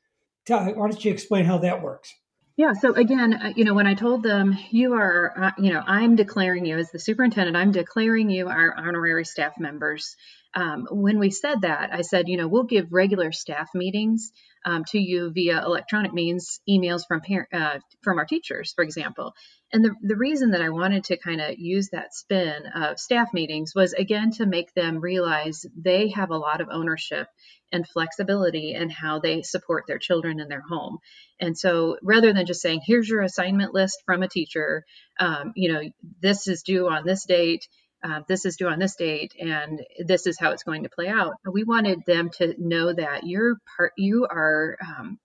why 0.48 0.72
don't 0.72 1.04
you 1.04 1.12
explain 1.12 1.44
how 1.44 1.58
that 1.58 1.82
works 1.82 2.14
yeah. 2.56 2.74
So 2.74 2.92
again, 2.92 3.32
uh, 3.32 3.52
you 3.56 3.64
know, 3.64 3.72
when 3.72 3.86
I 3.86 3.94
told 3.94 4.22
them 4.22 4.56
you 4.70 4.92
are, 4.92 5.32
uh, 5.36 5.50
you 5.58 5.72
know, 5.72 5.82
I'm 5.86 6.16
declaring 6.16 6.66
you 6.66 6.76
as 6.76 6.90
the 6.90 6.98
superintendent, 6.98 7.56
I'm 7.56 7.72
declaring 7.72 8.28
you 8.28 8.48
our 8.48 8.74
honorary 8.76 9.24
staff 9.24 9.58
members. 9.58 10.16
Um, 10.54 10.86
when 10.90 11.18
we 11.18 11.30
said 11.30 11.62
that, 11.62 11.92
I 11.92 12.02
said, 12.02 12.28
you 12.28 12.36
know, 12.36 12.48
we'll 12.48 12.64
give 12.64 12.92
regular 12.92 13.32
staff 13.32 13.70
meetings 13.74 14.32
um, 14.64 14.84
to 14.88 14.98
you 14.98 15.30
via 15.32 15.64
electronic 15.64 16.12
means, 16.12 16.60
emails 16.68 17.02
from 17.06 17.20
par- 17.20 17.48
uh, 17.52 17.78
from 18.02 18.18
our 18.18 18.26
teachers, 18.26 18.72
for 18.74 18.84
example. 18.84 19.32
And 19.72 19.84
the, 19.84 19.94
the 20.02 20.16
reason 20.16 20.50
that 20.50 20.60
I 20.60 20.68
wanted 20.68 21.04
to 21.04 21.16
kind 21.16 21.40
of 21.40 21.58
use 21.58 21.88
that 21.90 22.14
spin 22.14 22.66
of 22.74 23.00
staff 23.00 23.32
meetings 23.32 23.74
was 23.74 23.94
again 23.94 24.30
to 24.32 24.46
make 24.46 24.74
them 24.74 25.00
realize 25.00 25.64
they 25.74 26.08
have 26.10 26.30
a 26.30 26.36
lot 26.36 26.60
of 26.60 26.68
ownership 26.70 27.26
and 27.72 27.88
flexibility 27.88 28.74
in 28.74 28.90
how 28.90 29.18
they 29.18 29.42
support 29.42 29.84
their 29.88 29.98
children 29.98 30.40
in 30.40 30.48
their 30.48 30.60
home. 30.60 30.98
And 31.40 31.56
so 31.56 31.96
rather 32.02 32.32
than 32.34 32.44
just 32.44 32.60
saying, 32.60 32.82
here's 32.84 33.08
your 33.08 33.22
assignment 33.22 33.72
list 33.72 34.02
from 34.04 34.22
a 34.22 34.28
teacher, 34.28 34.84
um, 35.18 35.52
you 35.56 35.72
know, 35.72 35.82
this 36.20 36.46
is 36.48 36.62
due 36.62 36.88
on 36.88 37.06
this 37.06 37.24
date. 37.24 37.66
Uh, 38.04 38.20
this 38.26 38.44
is 38.44 38.56
due 38.56 38.68
on 38.68 38.78
this 38.78 38.96
date 38.96 39.32
and 39.38 39.80
this 39.98 40.26
is 40.26 40.38
how 40.38 40.50
it's 40.50 40.64
going 40.64 40.82
to 40.82 40.88
play 40.88 41.08
out 41.08 41.34
we 41.50 41.62
wanted 41.62 42.00
them 42.06 42.30
to 42.30 42.54
know 42.58 42.92
that 42.92 43.24
you're 43.24 43.56
part 43.76 43.92
you 43.96 44.26
are 44.28 44.76
um, 44.80 45.18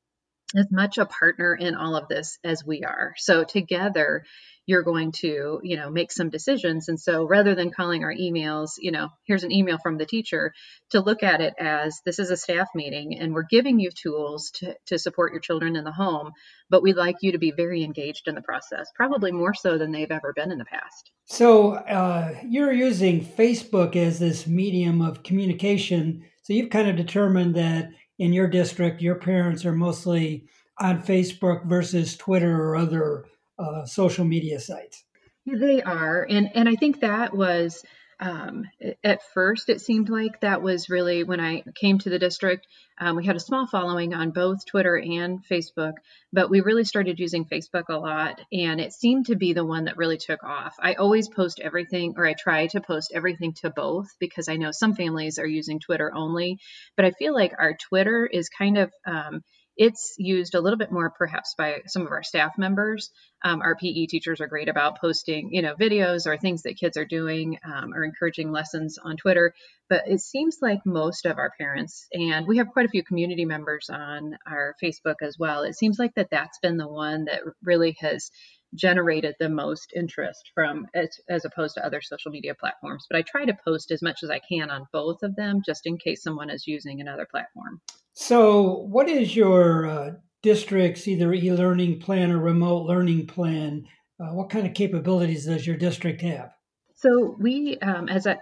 as 0.56 0.72
much 0.72 0.98
a 0.98 1.06
partner 1.06 1.56
in 1.56 1.76
all 1.76 1.96
of 1.96 2.08
this 2.08 2.40
as 2.44 2.66
we 2.66 2.84
are. 2.84 3.14
So 3.18 3.44
together, 3.44 4.24
you're 4.68 4.84
going 4.84 5.14
to, 5.14 5.60
you 5.64 5.78
know, 5.78 5.90
make 5.90 6.12
some 6.12 6.30
decisions. 6.30 6.90
And 6.90 7.00
so 7.00 7.26
rather 7.26 7.56
than 7.56 7.72
calling 7.72 8.04
our 8.04 8.14
emails, 8.14 8.72
you 8.78 8.92
know, 8.92 9.08
here's 9.24 9.46
an 9.46 9.52
email 9.52 9.78
from 9.82 9.98
the 9.98 10.06
teacher, 10.06 10.54
to 10.92 11.00
look 11.00 11.24
at 11.24 11.40
it 11.40 11.54
as 11.58 12.02
this 12.06 12.20
is 12.20 12.30
a 12.30 12.38
staff 12.38 12.68
meeting 12.76 13.18
and 13.18 13.34
we're 13.34 13.48
giving 13.50 13.80
you 13.80 13.90
tools 13.90 14.52
to, 14.56 14.76
to 14.88 15.00
support 15.00 15.32
your 15.32 15.40
children 15.40 15.78
in 15.78 15.86
the 15.86 15.92
home, 15.92 16.34
but 16.70 16.84
we'd 16.84 16.98
like 16.98 17.16
you 17.22 17.32
to 17.32 17.38
be 17.38 17.52
very 17.52 17.84
engaged 17.84 18.28
in 18.28 18.36
the 18.36 18.42
process, 18.42 18.92
probably 18.94 19.32
more 19.32 19.54
so 19.54 19.78
than 19.78 19.92
they've 19.92 20.12
ever 20.12 20.34
been 20.36 20.52
in 20.52 20.58
the 20.58 20.66
past. 20.66 21.12
So 21.26 21.76
uh, 21.76 22.36
you're 22.46 22.74
using 22.74 23.24
Facebook 23.24 23.96
as 23.96 24.20
this 24.20 24.48
medium 24.48 25.02
of 25.02 25.24
communication. 25.24 26.26
So 26.42 26.52
you've 26.52 26.70
kind 26.70 26.90
of 26.90 26.98
determined 26.98 27.56
that 27.56 27.90
in 28.20 28.34
your 28.34 28.48
district, 28.48 29.02
your 29.02 29.16
parents 29.16 29.64
are 29.64 29.74
mostly 29.74 30.46
on 30.78 31.02
Facebook 31.02 31.66
versus 31.66 32.18
Twitter 32.18 32.62
or 32.62 32.76
other 32.76 33.26
uh, 33.60 33.86
social 33.86 34.26
media 34.26 34.60
sites. 34.60 35.04
They 35.46 35.82
are, 35.82 36.26
and 36.30 36.50
and 36.56 36.68
I 36.68 36.76
think 36.76 37.02
that 37.02 37.36
was 37.36 37.84
um, 38.20 38.66
at 39.04 39.22
first 39.34 39.70
it 39.70 39.80
seemed 39.80 40.10
like 40.10 40.42
that 40.42 40.62
was 40.62 40.90
really 40.90 41.24
when 41.24 41.40
I 41.40 41.64
came 41.76 42.00
to 42.00 42.10
the 42.10 42.18
district. 42.18 42.68
Um, 43.00 43.16
we 43.16 43.26
had 43.26 43.36
a 43.36 43.40
small 43.40 43.68
following 43.68 44.16
on 44.16 44.32
both 44.32 44.66
Twitter 44.66 44.98
and 44.98 45.46
Facebook, 45.46 45.94
but 46.34 46.50
we 46.50 46.62
really 46.62 46.84
started 46.84 47.20
using 47.20 47.46
Facebook 47.46 47.90
a 47.90 47.98
lot, 47.98 48.42
and 48.52 48.82
it 48.82 48.92
seemed 48.92 49.28
to 49.28 49.36
be 49.36 49.54
the 49.54 49.66
one 49.66 49.86
that 49.86 49.98
really 49.98 50.18
took 50.18 50.44
off. 50.44 50.76
I 50.82 50.96
always 50.96 51.30
post 51.30 51.60
everything, 51.64 52.16
or 52.18 52.26
I 52.26 52.34
try 52.34 52.68
to 52.68 52.82
post 52.82 53.12
everything 53.14 53.54
to 53.62 53.70
both 53.70 54.08
because 54.20 54.50
I 54.50 54.56
know 54.56 54.72
some 54.72 54.96
families 54.96 55.38
are 55.38 55.48
using 55.48 55.80
Twitter 55.80 56.12
only, 56.14 56.58
but 56.96 57.06
I 57.06 57.12
feel 57.12 57.36
like 57.36 57.54
our 57.58 57.78
Twitter 57.78 58.26
is 58.26 58.50
kind 58.50 58.80
of 58.80 58.92
um, 59.06 59.44
it's 59.78 60.16
used 60.18 60.56
a 60.56 60.62
little 60.62 60.78
bit 60.78 60.92
more 60.92 61.12
perhaps 61.12 61.54
by 61.58 61.82
some 61.86 62.02
of 62.02 62.12
our 62.12 62.24
staff 62.24 62.58
members. 62.58 63.12
Um, 63.44 63.62
our 63.62 63.76
PE 63.76 64.08
teachers 64.08 64.42
are 64.42 64.48
great 64.48 64.70
about 64.70 65.00
posting, 65.00 65.54
you 65.54 65.62
know, 65.62 65.76
videos 65.76 66.26
or 66.26 66.38
things 66.38 66.64
that 66.64 66.78
kids 66.78 66.98
are 66.98 67.06
doing 67.06 67.60
um, 67.64 67.94
or 67.94 68.04
encouraging 68.04 68.52
lessons 68.52 68.98
on 68.98 69.18
Twitter. 69.18 69.54
But 69.88 70.08
it 70.08 70.20
seems 70.20 70.58
like 70.62 70.80
most 70.86 71.26
of 71.26 71.38
our 71.38 71.52
parents, 71.58 72.08
and 72.12 72.48
we 72.48 72.58
have 72.58 72.70
quite 72.70 72.88
a 72.88 72.90
few 72.90 73.04
community 73.04 73.46
members 73.46 73.90
on 73.90 74.38
our 74.46 74.76
Facebook 74.84 75.18
as 75.22 75.38
well. 75.38 75.62
It 75.62 75.78
seems 75.78 76.00
like 76.00 76.16
that 76.16 76.30
that's 76.32 76.60
been 76.60 76.78
the 76.78 76.88
one 76.88 77.26
that 77.26 77.42
really 77.64 77.96
has 78.00 78.32
generated 78.76 79.36
the 79.40 79.50
most 79.50 79.94
interest 79.96 80.52
from 80.54 80.88
as, 80.94 81.10
as 81.30 81.46
opposed 81.46 81.76
to 81.76 81.86
other 81.86 82.02
social 82.02 82.32
media 82.32 82.56
platforms. 82.56 83.06
But 83.10 83.18
I 83.18 83.24
try 83.24 83.46
to 83.46 83.58
post 83.66 83.92
as 83.92 84.02
much 84.02 84.24
as 84.24 84.30
I 84.30 84.40
can 84.40 84.70
on 84.70 84.88
both 84.92 85.24
of 85.24 85.36
them 85.36 85.62
just 85.66 85.86
in 85.86 85.98
case 85.98 86.24
someone 86.24 86.50
is 86.50 86.68
using 86.68 87.02
another 87.02 87.28
platform. 87.30 87.82
So, 88.14 88.86
what 88.90 89.08
is 89.10 89.36
your 89.36 89.86
uh, 89.86 90.12
district's 90.42 91.08
either 91.08 91.34
e 91.34 91.52
learning 91.52 92.00
plan 92.00 92.32
or 92.32 92.40
remote 92.40 92.86
learning 92.86 93.28
plan? 93.28 93.86
Uh, 94.20 94.34
what 94.34 94.50
kind 94.50 94.66
of 94.66 94.74
capabilities 94.74 95.46
does 95.46 95.68
your 95.68 95.78
district 95.78 96.22
have? 96.22 96.50
So 97.00 97.36
we, 97.40 97.78
um, 97.78 98.10
as 98.10 98.26
a, 98.26 98.40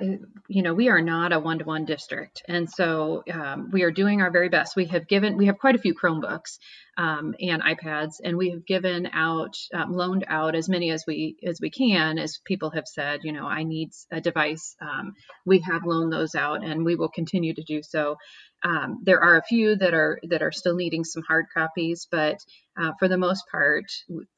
you 0.47 0.63
know, 0.63 0.74
we 0.74 0.88
are 0.88 1.01
not 1.01 1.33
a 1.33 1.39
one-to-one 1.41 1.83
district, 1.83 2.41
and 2.47 2.69
so 2.69 3.21
um, 3.29 3.69
we 3.69 3.83
are 3.83 3.91
doing 3.91 4.21
our 4.21 4.31
very 4.31 4.47
best. 4.47 4.77
We 4.77 4.85
have 4.85 5.09
given, 5.09 5.35
we 5.35 5.47
have 5.47 5.57
quite 5.57 5.75
a 5.75 5.79
few 5.79 5.93
Chromebooks 5.93 6.57
um, 6.97 7.35
and 7.41 7.62
iPads, 7.62 8.21
and 8.24 8.38
we 8.38 8.51
have 8.51 8.65
given 8.65 9.09
out, 9.12 9.57
um, 9.74 9.91
loaned 9.91 10.24
out 10.29 10.55
as 10.55 10.69
many 10.69 10.91
as 10.91 11.03
we 11.05 11.35
as 11.45 11.59
we 11.59 11.69
can. 11.69 12.17
As 12.17 12.39
people 12.45 12.69
have 12.69 12.88
said, 12.88 13.21
you 13.24 13.33
know, 13.33 13.45
I 13.45 13.63
need 13.63 13.89
a 14.09 14.21
device. 14.21 14.77
Um, 14.81 15.15
we 15.45 15.59
have 15.59 15.85
loaned 15.85 16.13
those 16.13 16.33
out, 16.33 16.63
and 16.63 16.85
we 16.85 16.95
will 16.95 17.09
continue 17.09 17.53
to 17.55 17.63
do 17.63 17.81
so. 17.83 18.15
Um, 18.63 19.01
there 19.03 19.21
are 19.21 19.35
a 19.38 19.43
few 19.43 19.75
that 19.75 19.93
are 19.93 20.17
that 20.29 20.41
are 20.41 20.53
still 20.53 20.77
needing 20.77 21.03
some 21.03 21.24
hard 21.24 21.47
copies, 21.53 22.07
but 22.09 22.38
uh, 22.81 22.93
for 23.00 23.09
the 23.09 23.17
most 23.17 23.43
part, 23.51 23.85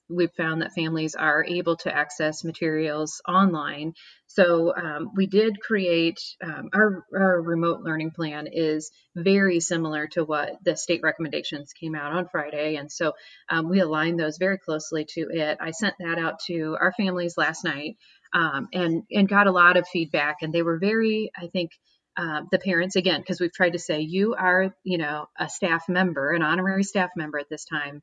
we've 0.09 0.31
found 0.33 0.61
that 0.61 0.73
families 0.73 1.15
are 1.15 1.43
able 1.43 1.75
to 1.77 1.95
access 1.95 2.43
materials 2.43 3.21
online. 3.27 3.93
So 4.27 4.75
um, 4.75 5.11
we 5.15 5.27
did 5.27 5.59
create 5.59 6.19
um, 6.43 6.69
our, 6.73 7.05
our 7.15 7.41
remote 7.41 7.81
learning 7.81 8.11
plan 8.11 8.47
is 8.51 8.91
very 9.15 9.59
similar 9.59 10.07
to 10.07 10.23
what 10.23 10.57
the 10.63 10.75
state 10.75 11.01
recommendations 11.03 11.73
came 11.73 11.95
out 11.95 12.13
on 12.13 12.27
Friday, 12.29 12.75
and 12.75 12.91
so 12.91 13.13
um, 13.49 13.69
we 13.69 13.79
aligned 13.79 14.19
those 14.19 14.37
very 14.37 14.57
closely 14.57 15.05
to 15.09 15.27
it. 15.31 15.57
I 15.59 15.71
sent 15.71 15.95
that 15.99 16.19
out 16.19 16.39
to 16.47 16.77
our 16.79 16.93
families 16.93 17.37
last 17.37 17.63
night 17.63 17.97
um, 18.33 18.67
and 18.73 19.03
and 19.11 19.27
got 19.27 19.47
a 19.47 19.51
lot 19.51 19.77
of 19.77 19.87
feedback, 19.87 20.37
and 20.41 20.53
they 20.53 20.61
were 20.61 20.77
very, 20.77 21.31
I 21.35 21.47
think 21.47 21.71
uh, 22.17 22.41
the 22.51 22.59
parents 22.59 22.95
again 22.95 23.21
because 23.21 23.39
we've 23.39 23.53
tried 23.53 23.73
to 23.73 23.79
say 23.79 24.01
you 24.01 24.33
are 24.33 24.73
you 24.83 24.97
know 24.97 25.27
a 25.39 25.47
staff 25.47 25.87
member 25.87 26.31
an 26.31 26.41
honorary 26.41 26.83
staff 26.83 27.11
member 27.15 27.37
at 27.37 27.47
this 27.47 27.63
time 27.65 28.01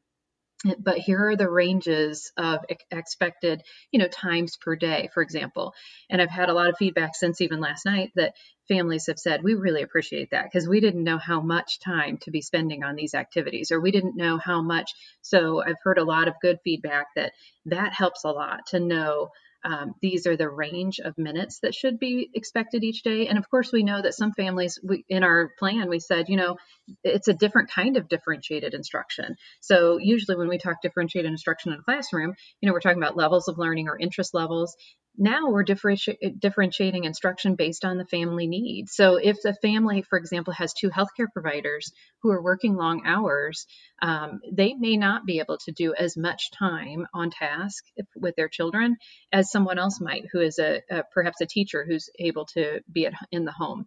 but 0.78 0.99
here 0.99 1.28
are 1.28 1.37
the 1.37 1.49
ranges 1.49 2.33
of 2.37 2.61
expected 2.90 3.62
you 3.90 3.99
know 3.99 4.09
times 4.09 4.56
per 4.56 4.76
day 4.76 5.09
for 5.12 5.23
example. 5.23 5.75
And 6.11 6.21
i've 6.21 6.30
had 6.30 6.49
a 6.49 6.54
lot 6.54 6.68
of 6.68 6.76
feedback 6.76 7.14
since 7.14 7.40
even 7.40 7.61
last 7.61 7.85
night 7.87 8.12
that 8.16 8.35
families 8.68 9.06
have 9.06 9.18
said 9.18 9.42
we 9.42 9.54
really 9.54 9.83
appreciate 9.83 10.30
that 10.30 10.44
because 10.44 10.68
we 10.68 10.80
didn't 10.80 11.04
know 11.04 11.18
how 11.18 11.40
much 11.40 11.80
time 11.80 12.18
to 12.23 12.30
be 12.30 12.40
spending 12.40 12.83
on 12.83 12.94
these 12.94 13.14
activities 13.14 13.71
or 13.71 13.80
we 13.80 13.90
didn't 13.90 14.16
know 14.16 14.38
how 14.38 14.62
much 14.62 14.90
so 15.21 15.62
i've 15.62 15.76
heard 15.83 15.99
a 15.99 16.04
lot 16.04 16.28
of 16.28 16.35
good 16.40 16.59
feedback 16.64 17.06
that 17.16 17.33
that 17.66 17.92
helps 17.92 18.25
a 18.25 18.30
lot 18.30 18.61
to 18.66 18.80
know 18.80 19.28
um, 19.64 19.94
these 20.02 20.26
are 20.26 20.37
the 20.37 20.49
range 20.49 21.00
of 21.00 21.16
minutes 21.16 21.61
that 21.61 21.75
should 21.75 21.99
be 21.99 22.30
expected 22.35 22.85
each 22.85 23.02
day. 23.02 23.28
And 23.28 23.38
of 23.38 23.49
course, 23.49 23.73
we 23.73 23.83
know 23.83 24.02
that 24.02 24.14
some 24.14 24.33
families, 24.33 24.78
we, 24.83 25.04
in 25.09 25.25
our 25.25 25.50
plan, 25.59 25.88
we 25.88 26.00
said, 26.00 26.28
you 26.28 26.37
know, 26.37 26.56
it's 27.02 27.28
a 27.28 27.35
different 27.35 27.71
kind 27.71 27.97
of 27.97 28.09
differentiated 28.09 28.75
instruction. 28.75 29.37
So 29.61 29.99
usually 29.99 30.37
when 30.37 30.49
we 30.49 30.59
talk 30.59 30.83
differentiated 30.83 31.30
instruction 31.30 31.73
in 31.73 31.78
a 31.78 31.83
classroom, 31.83 32.35
you 32.61 32.66
know, 32.66 32.73
we're 32.75 32.80
talking 32.80 33.02
about 33.02 33.16
levels 33.16 33.49
of 33.49 33.59
learning 33.59 33.88
or 33.88 33.99
interest 33.99 34.35
levels 34.35 34.76
now 35.16 35.50
we're 35.50 35.64
differenti- 35.64 36.38
differentiating 36.38 37.04
instruction 37.04 37.54
based 37.54 37.85
on 37.85 37.99
the 37.99 38.04
family 38.04 38.47
needs. 38.47 38.94
So 38.94 39.16
if 39.16 39.40
the 39.42 39.54
family, 39.62 40.02
for 40.02 40.18
example, 40.18 40.52
has 40.52 40.73
two 40.73 40.90
healthcare 40.90 41.33
providers 41.33 41.92
who 42.23 42.30
are 42.30 42.42
working 42.42 42.75
long 42.75 43.02
hours, 43.06 43.66
um, 44.02 44.40
they 44.52 44.75
may 44.75 44.97
not 44.97 45.25
be 45.25 45.38
able 45.38 45.59
to 45.59 45.73
do 45.73 45.94
as 45.94 46.16
much 46.16 46.50
time 46.50 47.06
on 47.14 47.30
task 47.30 47.85
with 48.16 48.35
their 48.37 48.49
children 48.49 48.97
as 49.33 49.50
someone 49.50 49.78
else 49.78 50.00
might, 50.00 50.25
who 50.33 50.40
is 50.40 50.59
a, 50.59 50.83
a 50.90 51.04
perhaps 51.12 51.40
a 51.40 51.47
teacher 51.47 51.85
who's 51.87 52.11
able 52.18 52.47
to 52.47 52.80
be 52.90 53.06
at, 53.06 53.14
in 53.30 53.44
the 53.44 53.52
home. 53.52 53.87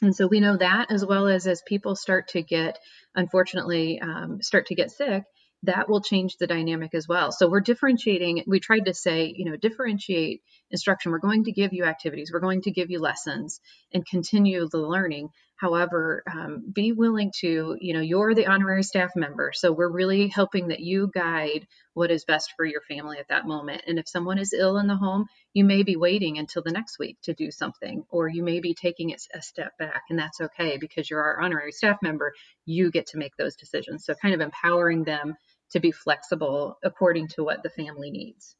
And 0.00 0.16
so 0.16 0.26
we 0.26 0.40
know 0.40 0.56
that 0.56 0.90
as 0.90 1.04
well 1.04 1.28
as 1.28 1.46
as 1.46 1.62
people 1.62 1.94
start 1.94 2.28
to 2.28 2.42
get, 2.42 2.78
unfortunately, 3.14 4.00
um, 4.00 4.42
start 4.42 4.66
to 4.66 4.74
get 4.74 4.90
sick, 4.90 5.22
that 5.64 5.88
will 5.88 6.00
change 6.00 6.36
the 6.36 6.46
dynamic 6.46 6.94
as 6.94 7.06
well. 7.06 7.30
So 7.30 7.48
we're 7.48 7.60
differentiating. 7.60 8.44
We 8.46 8.60
tried 8.60 8.86
to 8.86 8.94
say, 8.94 9.32
you 9.36 9.44
know, 9.44 9.56
differentiate 9.56 10.42
instruction. 10.70 11.12
We're 11.12 11.18
going 11.18 11.44
to 11.44 11.52
give 11.52 11.72
you 11.72 11.84
activities, 11.84 12.30
we're 12.32 12.40
going 12.40 12.62
to 12.62 12.70
give 12.70 12.90
you 12.90 13.00
lessons 13.00 13.60
and 13.92 14.04
continue 14.06 14.68
the 14.68 14.78
learning. 14.78 15.28
However, 15.56 16.24
um, 16.28 16.72
be 16.74 16.90
willing 16.90 17.30
to, 17.38 17.76
you 17.80 17.94
know, 17.94 18.00
you're 18.00 18.34
the 18.34 18.48
honorary 18.48 18.82
staff 18.82 19.12
member. 19.14 19.52
So 19.54 19.70
we're 19.70 19.88
really 19.88 20.26
hoping 20.26 20.68
that 20.68 20.80
you 20.80 21.08
guide 21.14 21.68
what 21.94 22.10
is 22.10 22.24
best 22.24 22.54
for 22.56 22.64
your 22.64 22.80
family 22.80 23.18
at 23.18 23.28
that 23.28 23.46
moment. 23.46 23.82
And 23.86 23.96
if 23.96 24.08
someone 24.08 24.38
is 24.38 24.52
ill 24.52 24.78
in 24.78 24.88
the 24.88 24.96
home, 24.96 25.26
you 25.54 25.62
may 25.64 25.84
be 25.84 25.94
waiting 25.94 26.38
until 26.38 26.62
the 26.62 26.72
next 26.72 26.98
week 26.98 27.16
to 27.22 27.34
do 27.34 27.52
something, 27.52 28.04
or 28.10 28.26
you 28.26 28.42
may 28.42 28.58
be 28.58 28.74
taking 28.74 29.10
it 29.10 29.22
a 29.32 29.40
step 29.40 29.78
back. 29.78 30.02
And 30.10 30.18
that's 30.18 30.40
okay 30.40 30.78
because 30.78 31.08
you're 31.08 31.22
our 31.22 31.40
honorary 31.40 31.70
staff 31.70 31.98
member. 32.02 32.32
You 32.64 32.90
get 32.90 33.06
to 33.08 33.18
make 33.18 33.36
those 33.36 33.54
decisions. 33.54 34.04
So 34.04 34.14
kind 34.14 34.34
of 34.34 34.40
empowering 34.40 35.04
them 35.04 35.36
to 35.72 35.80
be 35.80 35.92
flexible 35.92 36.78
according 36.82 37.28
to 37.28 37.44
what 37.44 37.62
the 37.62 37.70
family 37.70 38.10
needs. 38.10 38.56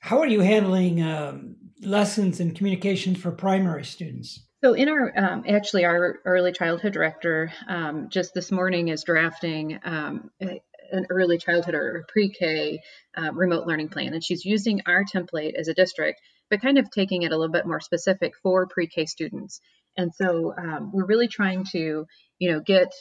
How 0.00 0.20
are 0.20 0.26
you 0.26 0.40
handling 0.40 1.02
um, 1.02 1.56
lessons 1.82 2.40
and 2.40 2.56
communications 2.56 3.18
for 3.18 3.30
primary 3.30 3.84
students? 3.84 4.40
So, 4.62 4.74
in 4.74 4.88
our 4.88 5.12
um, 5.16 5.44
actually, 5.48 5.84
our 5.84 6.18
early 6.24 6.52
childhood 6.52 6.92
director 6.92 7.52
um, 7.68 8.08
just 8.10 8.34
this 8.34 8.50
morning 8.50 8.88
is 8.88 9.04
drafting 9.04 9.78
um, 9.84 10.30
a, 10.42 10.60
an 10.92 11.06
early 11.10 11.38
childhood 11.38 11.74
or 11.74 12.04
pre-K 12.08 12.80
uh, 13.16 13.32
remote 13.32 13.66
learning 13.66 13.88
plan, 13.88 14.12
and 14.12 14.24
she's 14.24 14.44
using 14.44 14.82
our 14.86 15.04
template 15.04 15.54
as 15.54 15.68
a 15.68 15.74
district, 15.74 16.20
but 16.50 16.60
kind 16.60 16.78
of 16.78 16.90
taking 16.90 17.22
it 17.22 17.32
a 17.32 17.36
little 17.36 17.52
bit 17.52 17.66
more 17.66 17.80
specific 17.80 18.32
for 18.42 18.66
pre-K 18.66 19.06
students. 19.06 19.60
And 19.96 20.14
so, 20.14 20.54
um, 20.56 20.90
we're 20.92 21.06
really 21.06 21.28
trying 21.28 21.64
to, 21.72 22.06
you 22.38 22.52
know, 22.52 22.60
get 22.60 22.92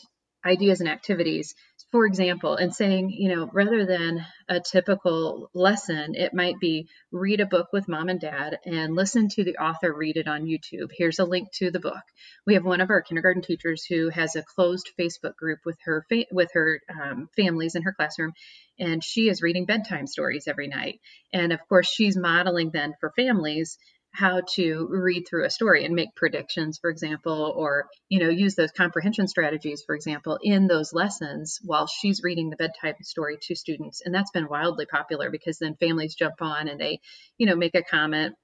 ideas 0.50 0.82
and 0.82 0.90
activities 0.90 1.54
for 1.92 2.06
example, 2.06 2.56
and 2.56 2.74
saying, 2.74 3.10
you 3.10 3.36
know, 3.36 3.50
rather 3.52 3.84
than 3.84 4.24
a 4.48 4.60
typical 4.60 5.50
lesson, 5.56 6.14
it 6.14 6.36
might 6.36 6.60
be 6.60 6.88
read 7.12 7.40
a 7.40 7.48
book 7.48 7.70
with 7.74 7.88
mom 7.88 8.10
and 8.10 8.20
dad 8.20 8.60
and 8.64 8.96
listen 8.96 9.28
to 9.30 9.44
the 9.44 9.58
author 9.58 9.92
read 9.92 10.16
it 10.16 10.28
on 10.28 10.46
YouTube. 10.46 10.90
Here's 10.96 11.18
a 11.18 11.26
link 11.26 11.52
to 11.54 11.72
the 11.72 11.80
book. 11.80 12.04
We 12.46 12.54
have 12.54 12.64
one 12.64 12.82
of 12.82 12.92
our 12.92 13.02
kindergarten 13.02 13.42
teachers 13.42 13.86
who 13.86 14.10
has 14.10 14.36
a 14.36 14.44
closed 14.44 14.92
Facebook 15.00 15.36
group 15.36 15.60
with 15.66 15.78
her 15.86 16.06
fa- 16.10 16.26
with 16.32 16.52
her 16.54 16.80
um, 16.90 17.28
families 17.36 17.74
in 17.74 17.82
her 17.82 17.94
classroom, 17.94 18.34
and 18.78 19.04
she 19.04 19.28
is 19.28 19.42
reading 19.42 19.66
bedtime 19.66 20.06
stories 20.06 20.48
every 20.48 20.68
night. 20.68 21.00
And 21.34 21.52
of 21.52 21.60
course, 21.68 21.90
she's 21.90 22.16
modeling 22.16 22.70
then 22.72 22.94
for 23.00 23.12
families 23.16 23.80
how 24.12 24.42
to 24.56 24.88
read 24.90 25.26
through 25.28 25.46
a 25.46 25.50
story 25.50 25.86
and 25.86 25.94
make 25.96 26.16
predictions 26.16 26.80
for 26.80 26.90
example 26.90 27.54
or 27.56 27.88
you 28.10 28.20
know 28.20 28.30
use 28.30 28.56
those 28.56 28.72
comprehension 28.72 29.28
strategies 29.28 29.84
for 29.86 29.96
example 29.96 30.40
in 30.42 30.68
those 30.68 30.94
lessons 30.94 31.60
while 31.64 31.88
she's 31.88 32.24
reading 32.24 32.50
the 32.50 32.56
bedtime 32.56 32.96
story 33.02 33.38
to 33.42 33.56
students. 33.56 34.02
And 34.04 34.14
that's 34.14 34.32
been 34.32 34.50
wildly 34.50 34.86
popular 34.86 35.30
because 35.30 35.60
then 35.60 35.76
families 35.76 36.16
jump 36.16 36.42
on 36.42 36.68
and 36.68 36.80
they 36.80 37.00
you 37.38 37.46
know 37.46 37.56
make 37.56 37.76
a 37.76 37.84
comment 37.84 38.36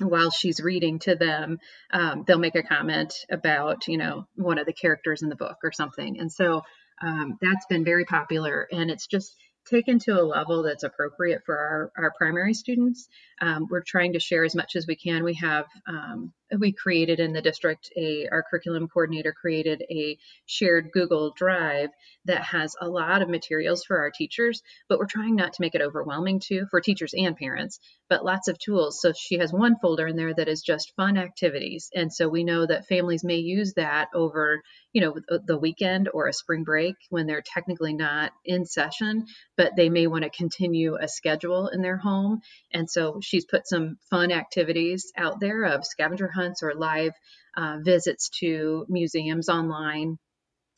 while 0.00 0.30
she's 0.30 0.60
reading 0.60 0.98
to 1.00 1.14
them. 1.14 1.58
Um, 1.92 2.24
they'll 2.26 2.38
make 2.38 2.56
a 2.56 2.62
comment 2.62 3.14
about 3.30 3.86
you 3.88 3.98
know 3.98 4.26
one 4.34 4.58
of 4.58 4.66
the 4.66 4.72
characters 4.72 5.22
in 5.22 5.28
the 5.28 5.36
book 5.36 5.58
or 5.62 5.72
something. 5.72 6.18
And 6.18 6.32
so 6.32 6.62
um, 7.02 7.38
that's 7.40 7.66
been 7.66 7.84
very 7.84 8.04
popular. 8.04 8.66
And 8.70 8.90
it's 8.90 9.06
just 9.06 9.34
taken 9.64 9.98
to 10.00 10.20
a 10.20 10.22
level 10.22 10.62
that's 10.62 10.82
appropriate 10.82 11.42
for 11.44 11.56
our, 11.56 11.92
our 11.96 12.12
primary 12.16 12.54
students. 12.54 13.08
Um, 13.40 13.66
we're 13.70 13.82
trying 13.82 14.12
to 14.14 14.20
share 14.20 14.44
as 14.44 14.54
much 14.54 14.76
as 14.76 14.86
we 14.86 14.96
can. 14.96 15.24
We 15.24 15.34
have 15.34 15.66
um, 15.86 16.32
we 16.58 16.72
created 16.72 17.20
in 17.20 17.32
the 17.32 17.42
district 17.42 17.90
a 17.96 18.28
our 18.30 18.42
curriculum 18.42 18.88
coordinator 18.88 19.32
created 19.32 19.82
a 19.90 20.18
shared 20.46 20.90
Google 20.92 21.32
Drive 21.36 21.90
that 22.26 22.42
has 22.42 22.74
a 22.80 22.88
lot 22.88 23.22
of 23.22 23.28
materials 23.28 23.84
for 23.84 23.98
our 23.98 24.10
teachers, 24.10 24.62
but 24.88 24.98
we're 24.98 25.06
trying 25.06 25.36
not 25.36 25.54
to 25.54 25.62
make 25.62 25.74
it 25.74 25.82
overwhelming 25.82 26.40
too 26.40 26.66
for 26.70 26.80
teachers 26.80 27.14
and 27.14 27.36
parents, 27.36 27.80
but 28.08 28.24
lots 28.24 28.48
of 28.48 28.58
tools. 28.58 29.00
So 29.00 29.12
she 29.12 29.38
has 29.38 29.52
one 29.52 29.76
folder 29.80 30.06
in 30.06 30.16
there 30.16 30.34
that 30.34 30.48
is 30.48 30.62
just 30.62 30.94
fun 30.96 31.16
activities, 31.16 31.90
and 31.94 32.12
so 32.12 32.28
we 32.28 32.44
know 32.44 32.66
that 32.66 32.86
families 32.86 33.24
may 33.24 33.38
use 33.38 33.74
that 33.74 34.08
over 34.14 34.62
you 34.94 35.00
know 35.00 35.38
the 35.44 35.58
weekend 35.58 36.08
or 36.14 36.28
a 36.28 36.32
spring 36.32 36.62
break 36.62 36.94
when 37.10 37.26
they're 37.26 37.42
technically 37.44 37.92
not 37.92 38.32
in 38.44 38.64
session 38.64 39.26
but 39.56 39.72
they 39.76 39.90
may 39.90 40.06
want 40.06 40.22
to 40.22 40.30
continue 40.30 40.96
a 40.96 41.08
schedule 41.08 41.66
in 41.68 41.82
their 41.82 41.96
home 41.96 42.40
and 42.72 42.88
so 42.88 43.18
she's 43.20 43.44
put 43.44 43.66
some 43.66 43.98
fun 44.08 44.30
activities 44.30 45.12
out 45.16 45.40
there 45.40 45.64
of 45.64 45.84
scavenger 45.84 46.30
hunts 46.44 46.62
or 46.62 46.74
live 46.74 47.12
uh, 47.56 47.78
visits 47.82 48.30
to 48.40 48.86
museums 48.88 49.48
online 49.48 50.18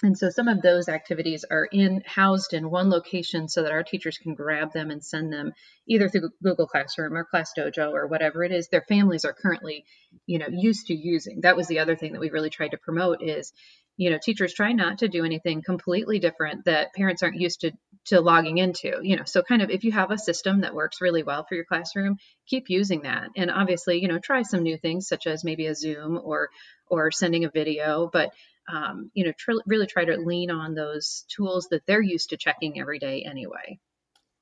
And 0.03 0.19
so 0.19 0.29
some 0.29 0.49
of 0.49 0.61
those 0.61 0.89
activities 0.91 1.45
are 1.51 1.65
in 1.65 2.03
housed 2.05 2.53
in 2.53 2.71
one 2.71 2.91
location 2.91 3.49
so 3.49 3.63
that 3.63 3.73
our 3.73 3.83
teachers 3.83 4.19
can 4.19 4.35
grab 4.35 4.73
them 4.73 4.91
and 4.91 5.03
send 5.03 5.33
them 5.33 5.53
either 5.89 6.09
through 6.09 6.31
Google 6.43 6.67
Classroom 6.67 7.15
or 7.17 7.25
Class 7.25 7.53
Dojo 7.59 7.93
or 7.93 8.07
whatever 8.07 8.45
it 8.45 8.53
is 8.53 8.69
their 8.69 8.85
families 8.89 9.25
are 9.25 9.33
currently, 9.33 9.87
you 10.27 10.39
know, 10.39 10.49
used 10.51 10.89
to 10.89 10.95
using. 10.95 11.41
That 11.43 11.57
was 11.57 11.67
the 11.67 11.79
other 11.79 11.97
thing 11.97 12.13
that 12.13 12.21
we 12.21 12.31
really 12.31 12.51
tried 12.51 12.73
to 12.73 12.77
promote 12.79 13.23
is, 13.23 13.55
you 13.97 14.11
know, 14.11 14.19
teachers 14.23 14.53
try 14.53 14.73
not 14.73 14.99
to 14.99 15.09
do 15.09 15.25
anything 15.25 15.63
completely 15.63 16.19
different 16.19 16.67
that 16.67 16.95
parents 16.95 17.23
aren't 17.23 17.41
used 17.41 17.63
to 17.63 17.73
to 18.07 18.21
logging 18.21 18.59
into. 18.59 19.01
You 19.03 19.17
know, 19.17 19.25
so 19.25 19.43
kind 19.43 19.63
of 19.63 19.71
if 19.71 19.85
you 19.85 19.93
have 19.93 20.11
a 20.11 20.19
system 20.19 20.61
that 20.61 20.75
works 20.75 21.01
really 21.01 21.23
well 21.23 21.45
for 21.45 21.55
your 21.55 21.65
classroom, 21.65 22.19
keep 22.47 22.69
using 22.69 23.03
that. 23.03 23.31
And 23.37 23.51
obviously, 23.51 24.01
you 24.01 24.09
know, 24.09 24.19
try 24.19 24.43
some 24.43 24.63
new 24.63 24.77
things 24.77 25.09
such 25.09 25.27
as 25.27 25.45
maybe 25.45 25.67
a 25.67 25.75
Zoom 25.75 26.19
or 26.23 26.51
or 26.89 27.11
sending 27.11 27.45
a 27.45 27.51
video, 27.51 28.09
but 28.13 28.33
um, 28.69 29.11
you 29.15 29.25
know, 29.25 29.33
tr- 29.39 29.63
really 29.67 29.87
try 29.87 30.05
to 30.05 30.17
lean 30.17 30.51
on 30.51 30.75
those 30.75 31.25
tools 31.29 31.69
that 31.71 31.87
they're 31.87 32.03
used 32.03 32.31
to 32.31 32.37
checking 32.37 32.81
every 32.81 32.99
day 32.99 33.25
anyway. 33.29 33.79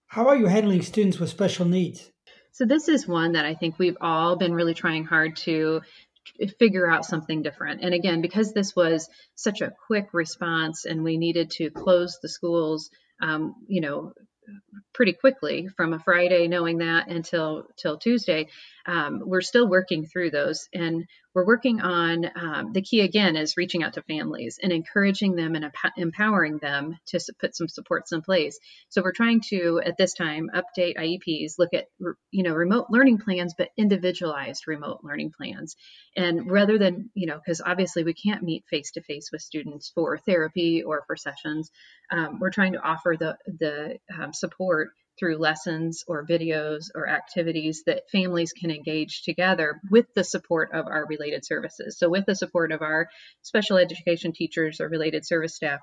How 0.07 0.29
are 0.29 0.37
you 0.37 0.47
handling 0.47 0.83
students 0.83 1.19
with 1.19 1.31
special 1.31 1.67
needs? 1.67 2.11
So, 2.53 2.65
this 2.65 2.89
is 2.89 3.07
one 3.07 3.33
that 3.33 3.45
I 3.45 3.55
think 3.55 3.79
we've 3.79 3.97
all 4.01 4.37
been 4.37 4.55
really 4.55 4.75
trying 4.75 5.05
hard 5.05 5.37
to 5.39 5.83
figure 6.59 6.91
out 6.91 7.05
something 7.05 7.43
different. 7.43 7.83
And 7.83 7.95
again, 7.95 8.23
because 8.23 8.53
this 8.53 8.75
was 8.75 9.09
such 9.35 9.61
a 9.61 9.73
quick 9.87 10.09
response 10.13 10.85
and 10.85 11.05
we 11.05 11.19
needed 11.19 11.51
to 11.53 11.71
close 11.71 12.19
the 12.23 12.29
schools, 12.29 12.91
um, 13.23 13.55
you 13.69 13.81
know, 13.81 14.13
pretty 14.95 15.13
quickly 15.13 15.69
from 15.77 15.93
a 15.93 15.99
Friday, 15.99 16.49
knowing 16.49 16.79
that 16.79 17.09
until 17.09 17.67
till 17.77 17.99
Tuesday. 17.99 18.49
Um, 18.87 19.23
we're 19.25 19.41
still 19.41 19.69
working 19.69 20.07
through 20.07 20.31
those, 20.31 20.69
and 20.75 21.07
we're 21.35 21.47
working 21.47 21.81
on 21.81 22.31
um, 22.37 22.73
the 22.73 22.83
key 22.83 23.01
again 23.01 23.35
is 23.35 23.57
reaching 23.57 23.83
out 23.83 23.95
to 23.95 24.03
families 24.03 24.59
and 24.63 24.73
encouraging 24.73 25.35
them 25.35 25.55
and 25.55 25.71
empowering 25.97 26.59
them 26.59 26.97
to 27.07 27.19
put 27.41 27.57
some 27.57 27.67
supports 27.67 28.13
in 28.13 28.23
place. 28.23 28.59
So 28.91 29.03
we're 29.03 29.13
trying 29.13 29.41
to 29.49 29.81
at 29.85 29.97
this 29.97 30.13
time 30.15 30.51
update 30.55 30.97
IEPs, 30.97 31.59
look 31.59 31.73
at 31.73 31.87
you 32.31 32.43
know 32.43 32.53
remote 32.53 32.87
learning 32.91 33.19
plans, 33.19 33.55
but 33.57 33.71
individualized 33.77 34.69
remote 34.69 35.01
learning 35.03 35.33
plans, 35.37 35.77
and 36.17 36.51
rather 36.51 36.79
than 36.79 37.11
you 37.15 37.27
know 37.27 37.39
because 37.39 37.63
obviously 37.65 38.05
we 38.05 38.15
can't 38.15 38.43
meet 38.43 38.65
face 38.69 38.93
to 38.93 39.03
face 39.03 39.31
with 39.33 39.41
students 39.41 39.91
for 39.95 40.19
therapy 40.19 40.83
or 40.83 41.05
for 41.07 41.17
sessions, 41.17 41.71
um, 42.13 42.39
we're 42.39 42.51
trying 42.51 42.75
to 42.75 42.83
offer 42.83 43.17
the 43.19 43.37
the 43.47 43.99
um, 44.15 44.33
support 44.33 44.84
through 45.19 45.37
lessons 45.37 46.05
or 46.07 46.27
videos 46.27 46.87
or 46.95 47.09
activities 47.09 47.83
that 47.87 48.11
families 48.11 48.53
can 48.53 48.71
engage 48.71 49.23
together 49.23 49.81
with 49.91 50.07
the 50.15 50.25
support 50.25 50.71
of 50.73 50.87
our 50.87 51.07
related 51.07 51.45
services. 51.45 51.99
So, 51.99 52.09
with 52.09 52.27
the 52.27 52.35
support 52.35 52.73
of 52.73 52.83
our 52.83 53.09
special 53.43 53.79
education 53.79 54.33
teachers 54.33 54.81
or 54.81 54.89
related 54.89 55.27
service 55.27 55.55
staff 55.55 55.81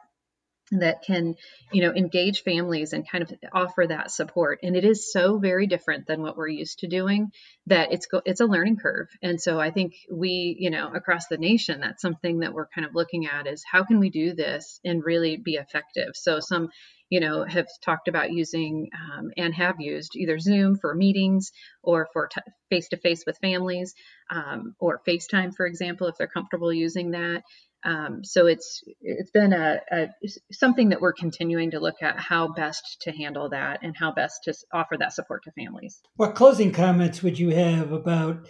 that 0.72 1.04
can 1.04 1.36
you 1.72 1.82
know 1.82 1.94
engage 1.94 2.44
families 2.44 2.94
and 2.94 3.10
kind 3.10 3.24
of 3.24 3.34
offer 3.54 3.86
that 3.88 4.12
support. 4.12 4.60
And 4.64 4.76
it 4.76 4.86
is 4.86 5.12
so 5.12 5.38
very 5.38 5.68
different 5.68 6.08
than 6.08 6.22
what 6.22 6.38
we're 6.38 6.48
used 6.48 6.80
to 6.80 6.88
doing 6.88 7.32
that 7.68 7.92
it's 7.92 8.06
go, 8.06 8.22
it's 8.26 8.40
a 8.40 8.46
learning 8.46 8.78
curve. 8.78 9.08
And 9.22 9.42
so 9.42 9.60
i 9.60 9.72
think 9.72 9.94
we 10.12 10.56
you 10.58 10.70
know 10.70 10.92
across 10.94 11.28
the 11.28 11.38
nation 11.38 11.82
that's 11.82 12.02
something 12.02 12.40
that 12.40 12.54
we're 12.54 12.68
kind 12.68 12.86
of 12.86 12.96
looking 12.96 13.28
at 13.28 13.48
is 13.48 13.64
how 13.70 13.84
can 13.84 14.00
we 14.00 14.10
do 14.10 14.34
this 14.34 14.80
and 14.86 15.04
really 15.04 15.38
be 15.38 15.56
effective? 15.56 16.12
So 16.14 16.40
some 16.40 16.70
you 17.12 17.20
know, 17.20 17.44
have 17.44 17.68
talked 17.84 18.08
about 18.08 18.32
using 18.32 18.90
um, 18.96 19.32
and 19.36 19.54
have 19.54 19.76
used 19.80 20.16
either 20.16 20.40
Zoom 20.40 20.78
for 20.78 20.96
meetings 20.96 21.52
or 21.84 22.08
for 22.14 22.30
face 22.70 22.88
to 22.88 22.98
face 22.98 23.26
with 23.28 23.38
families 23.40 23.94
um, 24.32 24.76
or 24.80 25.02
FaceTime, 25.06 25.54
for 25.54 25.66
example, 25.66 26.08
if 26.08 26.16
they're 26.18 26.28
comfortable 26.28 26.72
using 26.72 27.12
that. 27.12 27.44
Um, 27.84 28.24
so 28.24 28.48
it's 28.48 28.82
it's 29.02 29.32
been 29.32 29.52
a, 29.52 29.82
a, 29.92 30.08
something 30.54 30.90
that 30.90 31.02
we're 31.02 31.14
continuing 31.14 31.72
to 31.72 31.80
look 31.80 32.02
at 32.02 32.18
how 32.18 32.48
best 32.48 33.02
to 33.02 33.12
handle 33.12 33.50
that 33.50 33.80
and 33.84 33.94
how 33.98 34.14
best 34.14 34.46
to 34.46 34.54
offer 34.72 34.96
that 34.98 35.14
support 35.14 35.44
to 35.44 35.52
families. 35.52 36.00
What 36.16 36.36
closing 36.36 36.72
comments 36.72 37.22
would 37.22 37.38
you 37.38 37.50
have 37.50 37.92
about 37.92 38.48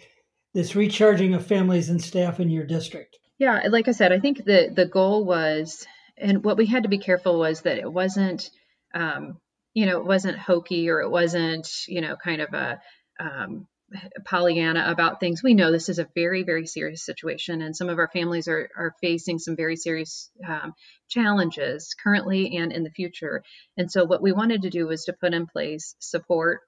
this 0.53 0.75
recharging 0.75 1.34
of 1.34 1.48
families 1.48 1.89
and 1.89 2.01
staff 2.01 2.39
in 2.39 2.50
your 2.50 2.65
district? 2.65 3.18
Yeah, 3.39 3.62
like 3.70 3.88
I 3.88 3.94
said, 3.94 4.12
I 4.12 4.20
think 4.20 4.46
the 4.46 4.72
the 4.72 4.86
goal 4.86 5.25
was 5.25 5.88
and 6.22 6.44
what 6.44 6.58
we 6.58 6.68
had 6.68 6.84
to 6.84 6.89
be 6.89 7.00
careful 7.00 7.40
was 7.40 7.62
that 7.62 7.77
it 7.77 7.92
wasn't 7.92 8.50
um, 8.94 9.38
you 9.74 9.86
know 9.86 10.00
it 10.00 10.06
wasn't 10.06 10.38
hokey 10.38 10.90
or 10.90 11.01
it 11.01 11.10
wasn't 11.10 11.68
you 11.88 12.01
know 12.01 12.16
kind 12.16 12.42
of 12.42 12.54
a 12.54 12.82
um, 13.20 13.68
Pollyanna 14.25 14.86
about 14.88 15.20
things. 15.20 15.44
We 15.44 15.54
know 15.54 15.72
this 15.72 15.90
is 15.90 16.00
a 16.00 16.08
very, 16.16 16.44
very 16.44 16.66
serious 16.66 17.06
situation, 17.06 17.62
and 17.62 17.75
some 17.75 17.90
of 17.90 18.00
our 18.00 18.08
families 18.08 18.48
are, 18.48 18.70
are 18.77 18.96
facing 19.01 19.40
some 19.40 19.56
very 19.56 19.75
serious 19.75 20.32
um, 20.48 20.74
challenges 21.10 21.94
currently 22.01 22.56
and 22.58 22.72
in 22.72 22.84
the 22.84 22.90
future. 22.90 23.44
And 23.77 23.92
so, 23.92 24.06
what 24.06 24.22
we 24.22 24.32
wanted 24.32 24.62
to 24.64 24.70
do 24.70 24.88
was 24.88 25.06
to 25.06 25.14
put 25.14 25.34
in 25.34 25.46
place 25.46 25.96
support 26.00 26.62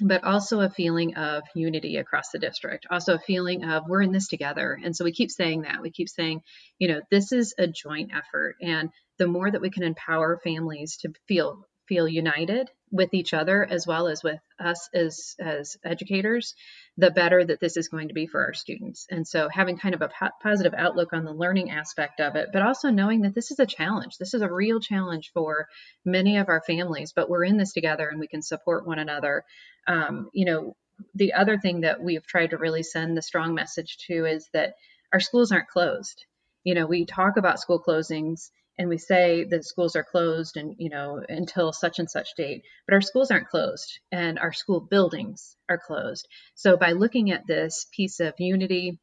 but 0.00 0.24
also 0.24 0.60
a 0.60 0.70
feeling 0.70 1.16
of 1.16 1.42
unity 1.54 1.96
across 1.96 2.30
the 2.30 2.38
district, 2.38 2.86
also 2.90 3.14
a 3.14 3.20
feeling 3.20 3.64
of 3.64 3.84
we're 3.88 4.02
in 4.02 4.12
this 4.12 4.28
together. 4.28 4.78
And 4.82 4.94
so 4.94 5.04
we 5.04 5.12
keep 5.12 5.30
saying 5.30 5.62
that. 5.62 5.82
We 5.82 5.90
keep 5.90 6.08
saying, 6.08 6.40
you 6.78 6.88
know, 6.88 7.00
this 7.10 7.32
is 7.32 7.54
a 7.58 7.66
joint 7.66 8.10
effort. 8.14 8.56
And 8.60 8.90
the 9.18 9.26
more 9.26 9.50
that 9.50 9.60
we 9.60 9.70
can 9.70 9.82
empower 9.82 10.38
families 10.42 10.98
to 10.98 11.12
feel 11.26 11.64
feel 11.88 12.06
united 12.06 12.68
with 12.90 13.12
each 13.14 13.34
other 13.34 13.64
as 13.64 13.86
well 13.86 14.08
as 14.08 14.22
with 14.22 14.40
us 14.58 14.88
as 14.94 15.36
as 15.38 15.76
educators 15.84 16.54
the 16.96 17.10
better 17.10 17.44
that 17.44 17.60
this 17.60 17.76
is 17.76 17.88
going 17.88 18.08
to 18.08 18.14
be 18.14 18.26
for 18.26 18.42
our 18.44 18.54
students. 18.54 19.06
And 19.08 19.26
so 19.26 19.48
having 19.48 19.78
kind 19.78 19.94
of 19.94 20.02
a 20.02 20.08
po- 20.08 20.30
positive 20.42 20.74
outlook 20.76 21.12
on 21.12 21.24
the 21.24 21.32
learning 21.32 21.70
aspect 21.70 22.20
of 22.20 22.36
it 22.36 22.48
but 22.52 22.62
also 22.62 22.90
knowing 22.90 23.22
that 23.22 23.34
this 23.34 23.50
is 23.50 23.58
a 23.58 23.66
challenge. 23.66 24.18
This 24.18 24.34
is 24.34 24.42
a 24.42 24.52
real 24.52 24.80
challenge 24.80 25.30
for 25.32 25.68
many 26.04 26.38
of 26.38 26.48
our 26.48 26.62
families 26.62 27.12
but 27.12 27.28
we're 27.28 27.44
in 27.44 27.56
this 27.56 27.72
together 27.72 28.08
and 28.08 28.20
we 28.20 28.28
can 28.28 28.42
support 28.42 28.86
one 28.86 28.98
another. 28.98 29.44
Um, 29.86 30.30
you 30.32 30.46
know 30.46 30.76
the 31.14 31.34
other 31.34 31.58
thing 31.58 31.82
that 31.82 32.02
we've 32.02 32.26
tried 32.26 32.50
to 32.50 32.58
really 32.58 32.82
send 32.82 33.16
the 33.16 33.22
strong 33.22 33.54
message 33.54 33.98
to 34.08 34.24
is 34.24 34.48
that 34.52 34.74
our 35.12 35.20
schools 35.20 35.52
aren't 35.52 35.68
closed. 35.68 36.24
You 36.64 36.74
know 36.74 36.86
we 36.86 37.04
talk 37.04 37.36
about 37.36 37.60
school 37.60 37.82
closings 37.82 38.50
and 38.78 38.88
we 38.88 38.98
say 38.98 39.44
that 39.44 39.64
schools 39.64 39.96
are 39.96 40.04
closed 40.04 40.56
and 40.56 40.74
you 40.78 40.88
know 40.88 41.20
until 41.28 41.72
such 41.72 41.98
and 41.98 42.10
such 42.10 42.28
date 42.36 42.62
but 42.86 42.94
our 42.94 43.00
schools 43.00 43.30
aren't 43.30 43.48
closed 43.48 43.98
and 44.12 44.38
our 44.38 44.52
school 44.52 44.80
buildings 44.80 45.56
are 45.68 45.80
closed. 45.84 46.26
So 46.54 46.76
by 46.76 46.92
looking 46.92 47.30
at 47.30 47.46
this 47.46 47.86
piece 47.94 48.20
of 48.20 48.34
unity 48.38 48.98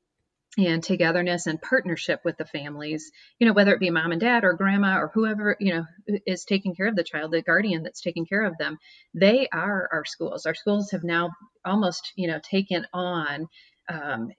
and 0.57 0.81
togetherness 0.81 1.47
and 1.47 1.61
partnership 1.61 2.21
with 2.23 2.37
the 2.37 2.45
families 2.45 3.11
you 3.39 3.47
know 3.47 3.51
whether 3.53 3.73
it 3.73 3.79
be 3.79 3.89
mom 3.89 4.13
and 4.13 4.21
dad 4.21 4.45
or 4.45 4.53
grandma 4.53 4.97
or 4.97 5.11
whoever 5.13 5.57
you 5.59 5.73
know 5.73 5.85
is 6.25 6.45
taking 6.45 6.73
care 6.73 6.87
of 6.87 6.95
the 6.95 7.03
child 7.03 7.31
the 7.31 7.41
guardian 7.41 7.83
that's 7.83 8.01
taking 8.01 8.25
care 8.25 8.45
of 8.45 8.57
them 8.57 8.77
they 9.13 9.47
are 9.53 9.89
our 9.91 10.05
schools. 10.05 10.45
Our 10.45 10.55
schools 10.55 10.91
have 10.91 11.03
now 11.03 11.31
almost 11.65 12.11
you 12.15 12.27
know 12.27 12.39
taken 12.39 12.85
on 12.93 13.47
um, 13.89 14.31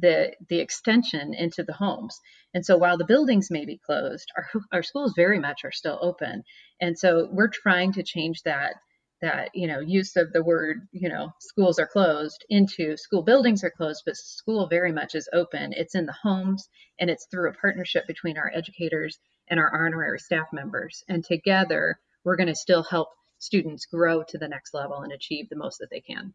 the 0.00 0.34
the 0.48 0.60
extension 0.60 1.34
into 1.34 1.62
the 1.62 1.72
homes. 1.72 2.20
And 2.54 2.64
so 2.64 2.76
while 2.76 2.98
the 2.98 3.04
buildings 3.04 3.50
may 3.50 3.64
be 3.64 3.78
closed, 3.78 4.30
our 4.36 4.48
our 4.72 4.82
schools 4.82 5.14
very 5.16 5.38
much 5.38 5.64
are 5.64 5.72
still 5.72 5.98
open. 6.00 6.44
And 6.80 6.98
so 6.98 7.28
we're 7.30 7.48
trying 7.48 7.92
to 7.94 8.02
change 8.02 8.42
that 8.42 8.74
that 9.22 9.50
you 9.54 9.68
know 9.68 9.78
use 9.78 10.16
of 10.16 10.32
the 10.32 10.42
word 10.42 10.88
you 10.92 11.08
know 11.08 11.32
schools 11.40 11.78
are 11.78 11.86
closed 11.86 12.44
into 12.50 12.96
school 12.96 13.22
buildings 13.22 13.62
are 13.64 13.70
closed 13.70 14.02
but 14.04 14.16
school 14.16 14.66
very 14.66 14.92
much 14.92 15.14
is 15.14 15.28
open 15.32 15.72
it's 15.76 15.94
in 15.94 16.06
the 16.06 16.16
homes 16.22 16.68
and 16.98 17.08
it's 17.08 17.26
through 17.30 17.48
a 17.48 17.54
partnership 17.54 18.04
between 18.06 18.36
our 18.36 18.50
educators 18.52 19.18
and 19.48 19.60
our 19.60 19.86
honorary 19.86 20.18
staff 20.18 20.48
members 20.52 21.04
and 21.08 21.24
together 21.24 21.98
we're 22.24 22.36
going 22.36 22.48
to 22.48 22.54
still 22.54 22.82
help 22.82 23.08
students 23.38 23.86
grow 23.86 24.24
to 24.24 24.38
the 24.38 24.48
next 24.48 24.74
level 24.74 25.02
and 25.02 25.12
achieve 25.12 25.48
the 25.48 25.56
most 25.56 25.78
that 25.78 25.88
they 25.90 26.00
can 26.00 26.34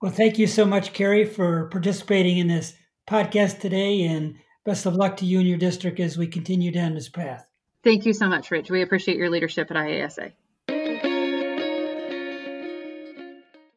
well, 0.00 0.12
thank 0.12 0.38
you 0.38 0.46
so 0.46 0.64
much, 0.64 0.92
Carrie, 0.92 1.24
for 1.24 1.68
participating 1.68 2.38
in 2.38 2.48
this 2.48 2.74
podcast 3.08 3.60
today, 3.60 4.02
and 4.02 4.36
best 4.64 4.86
of 4.86 4.94
luck 4.94 5.16
to 5.18 5.26
you 5.26 5.38
and 5.38 5.48
your 5.48 5.58
district 5.58 6.00
as 6.00 6.18
we 6.18 6.26
continue 6.26 6.70
down 6.70 6.94
this 6.94 7.08
path. 7.08 7.46
Thank 7.82 8.04
you 8.04 8.12
so 8.12 8.28
much, 8.28 8.50
Rich. 8.50 8.70
We 8.70 8.82
appreciate 8.82 9.16
your 9.16 9.30
leadership 9.30 9.70
at 9.70 9.76
IASA. 9.76 10.32